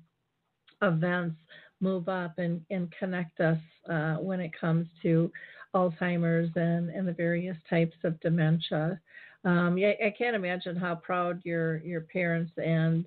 [0.84, 1.38] events
[1.82, 3.58] move up and, and connect us
[3.90, 5.32] uh, when it comes to
[5.74, 9.00] Alzheimer's and, and the various types of dementia.
[9.44, 13.06] Um, I can't imagine how proud your your parents and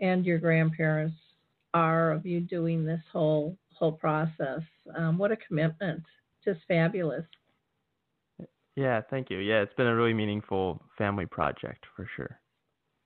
[0.00, 1.16] and your grandparents
[1.74, 4.60] are of you doing this whole whole process.
[4.96, 6.02] Um, what a commitment!
[6.44, 7.24] Just fabulous.
[8.76, 9.38] Yeah, thank you.
[9.38, 12.38] Yeah, it's been a really meaningful family project for sure.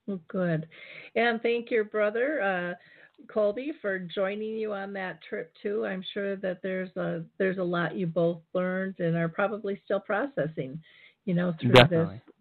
[0.07, 0.67] Well, good,
[1.15, 2.75] and thank your brother uh,
[3.33, 5.87] Colby for joining you on that trip too.
[5.87, 10.01] I'm sure that there's a there's a lot you both learned and are probably still
[10.01, 10.81] processing,
[11.25, 12.15] you know, through Definitely.
[12.15, 12.35] this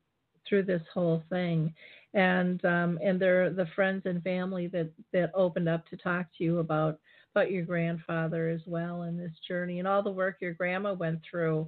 [0.47, 1.73] through this whole thing
[2.13, 6.43] and um, and they're the friends and family that that opened up to talk to
[6.43, 6.99] you about
[7.33, 11.19] about your grandfather as well in this journey and all the work your grandma went
[11.29, 11.67] through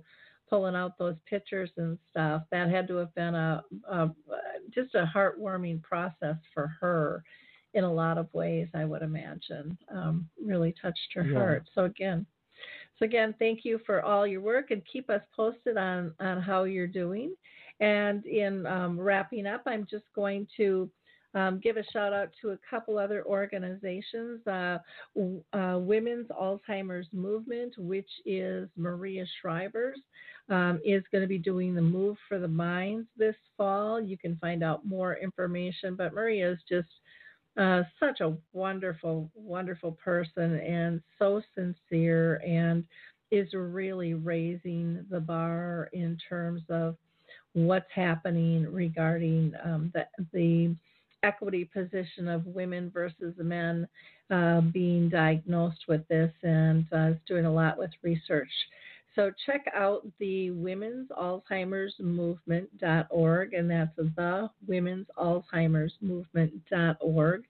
[0.50, 4.10] pulling out those pictures and stuff that had to have been a, a
[4.74, 7.24] just a heartwarming process for her
[7.74, 11.34] in a lot of ways i would imagine um, really touched her Yeah.
[11.34, 12.26] heart so again
[13.00, 16.64] so again thank you for all your work and keep us posted on on how
[16.64, 17.34] you're doing
[17.80, 20.89] and in um, wrapping up, I'm just going to
[21.36, 24.45] um, give a shout out to a couple other organizations.
[24.45, 24.78] Uh,
[25.53, 29.99] uh, Women's Alzheimer's Movement, which is Maria Shriver's,
[30.49, 33.99] um, is going to be doing the Move for the Minds this fall.
[33.99, 36.89] You can find out more information, but Maria is just
[37.57, 42.84] uh, such a wonderful, wonderful person and so sincere and
[43.32, 46.95] is really raising the bar in terms of
[47.54, 50.76] what's happening regarding um, the, the
[51.24, 53.88] equity position of women versus men
[54.30, 58.49] uh, being diagnosed with this and uh, is doing a lot with research.
[59.16, 67.43] So check out the Women's Alzheimer's Movement.org, and that's the Women's Alzheimer's Movement.org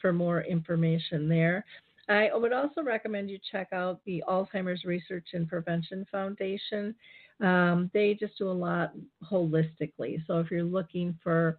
[0.00, 1.64] for more information there.
[2.08, 6.94] I would also recommend you check out the Alzheimer's Research and Prevention Foundation.
[7.40, 8.92] Um, they just do a lot
[9.30, 10.24] holistically.
[10.26, 11.58] So if you're looking for,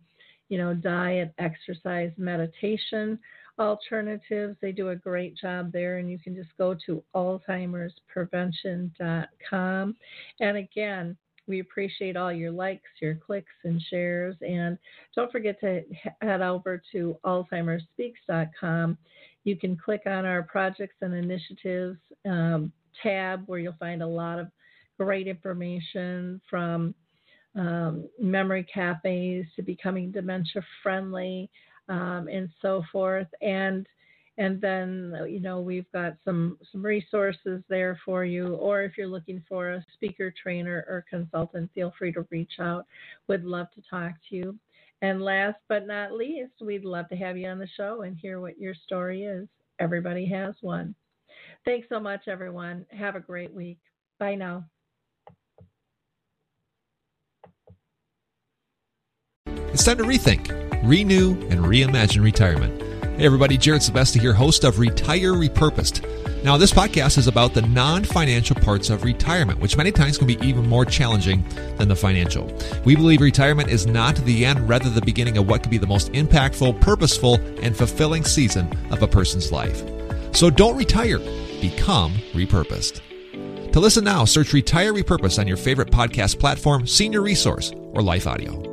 [0.49, 3.19] you know, diet, exercise, meditation
[3.59, 5.97] alternatives, they do a great job there.
[5.97, 9.95] And you can just go to alzheimersprevention.com.
[10.39, 11.15] And again,
[11.49, 14.35] we appreciate all your likes, your clicks, and shares.
[14.41, 14.77] And
[15.15, 15.81] don't forget to
[16.21, 18.97] head over to alzheimersspeaks.com.
[19.43, 22.71] You can click on our projects and initiatives um,
[23.01, 24.47] tab where you'll find a lot of
[24.97, 26.93] great information from
[27.55, 31.49] um, memory cafes to becoming dementia friendly
[31.87, 33.27] um, and so forth.
[33.41, 33.87] And
[34.37, 38.55] and then you know we've got some some resources there for you.
[38.55, 42.85] Or if you're looking for a speaker, trainer, or consultant, feel free to reach out.
[43.27, 44.59] Would love to talk to you.
[45.01, 48.41] And last but not least, we'd love to have you on the show and hear
[48.41, 49.47] what your story is.
[49.79, 50.93] Everybody has one.
[51.65, 52.85] Thanks so much, everyone.
[52.91, 53.79] Have a great week.
[54.19, 54.65] Bye now.
[59.47, 60.49] It's time to rethink,
[60.83, 62.81] renew, and reimagine retirement.
[63.17, 66.18] Hey, everybody, Jared Sebesta here, host of Retire Repurposed.
[66.41, 70.25] Now, this podcast is about the non financial parts of retirement, which many times can
[70.25, 71.43] be even more challenging
[71.77, 72.49] than the financial.
[72.85, 75.85] We believe retirement is not the end, rather, the beginning of what could be the
[75.85, 79.83] most impactful, purposeful, and fulfilling season of a person's life.
[80.31, 81.19] So don't retire,
[81.59, 83.01] become repurposed.
[83.73, 88.27] To listen now, search Retire Repurposed on your favorite podcast platform, Senior Resource, or Life
[88.27, 88.68] Audio.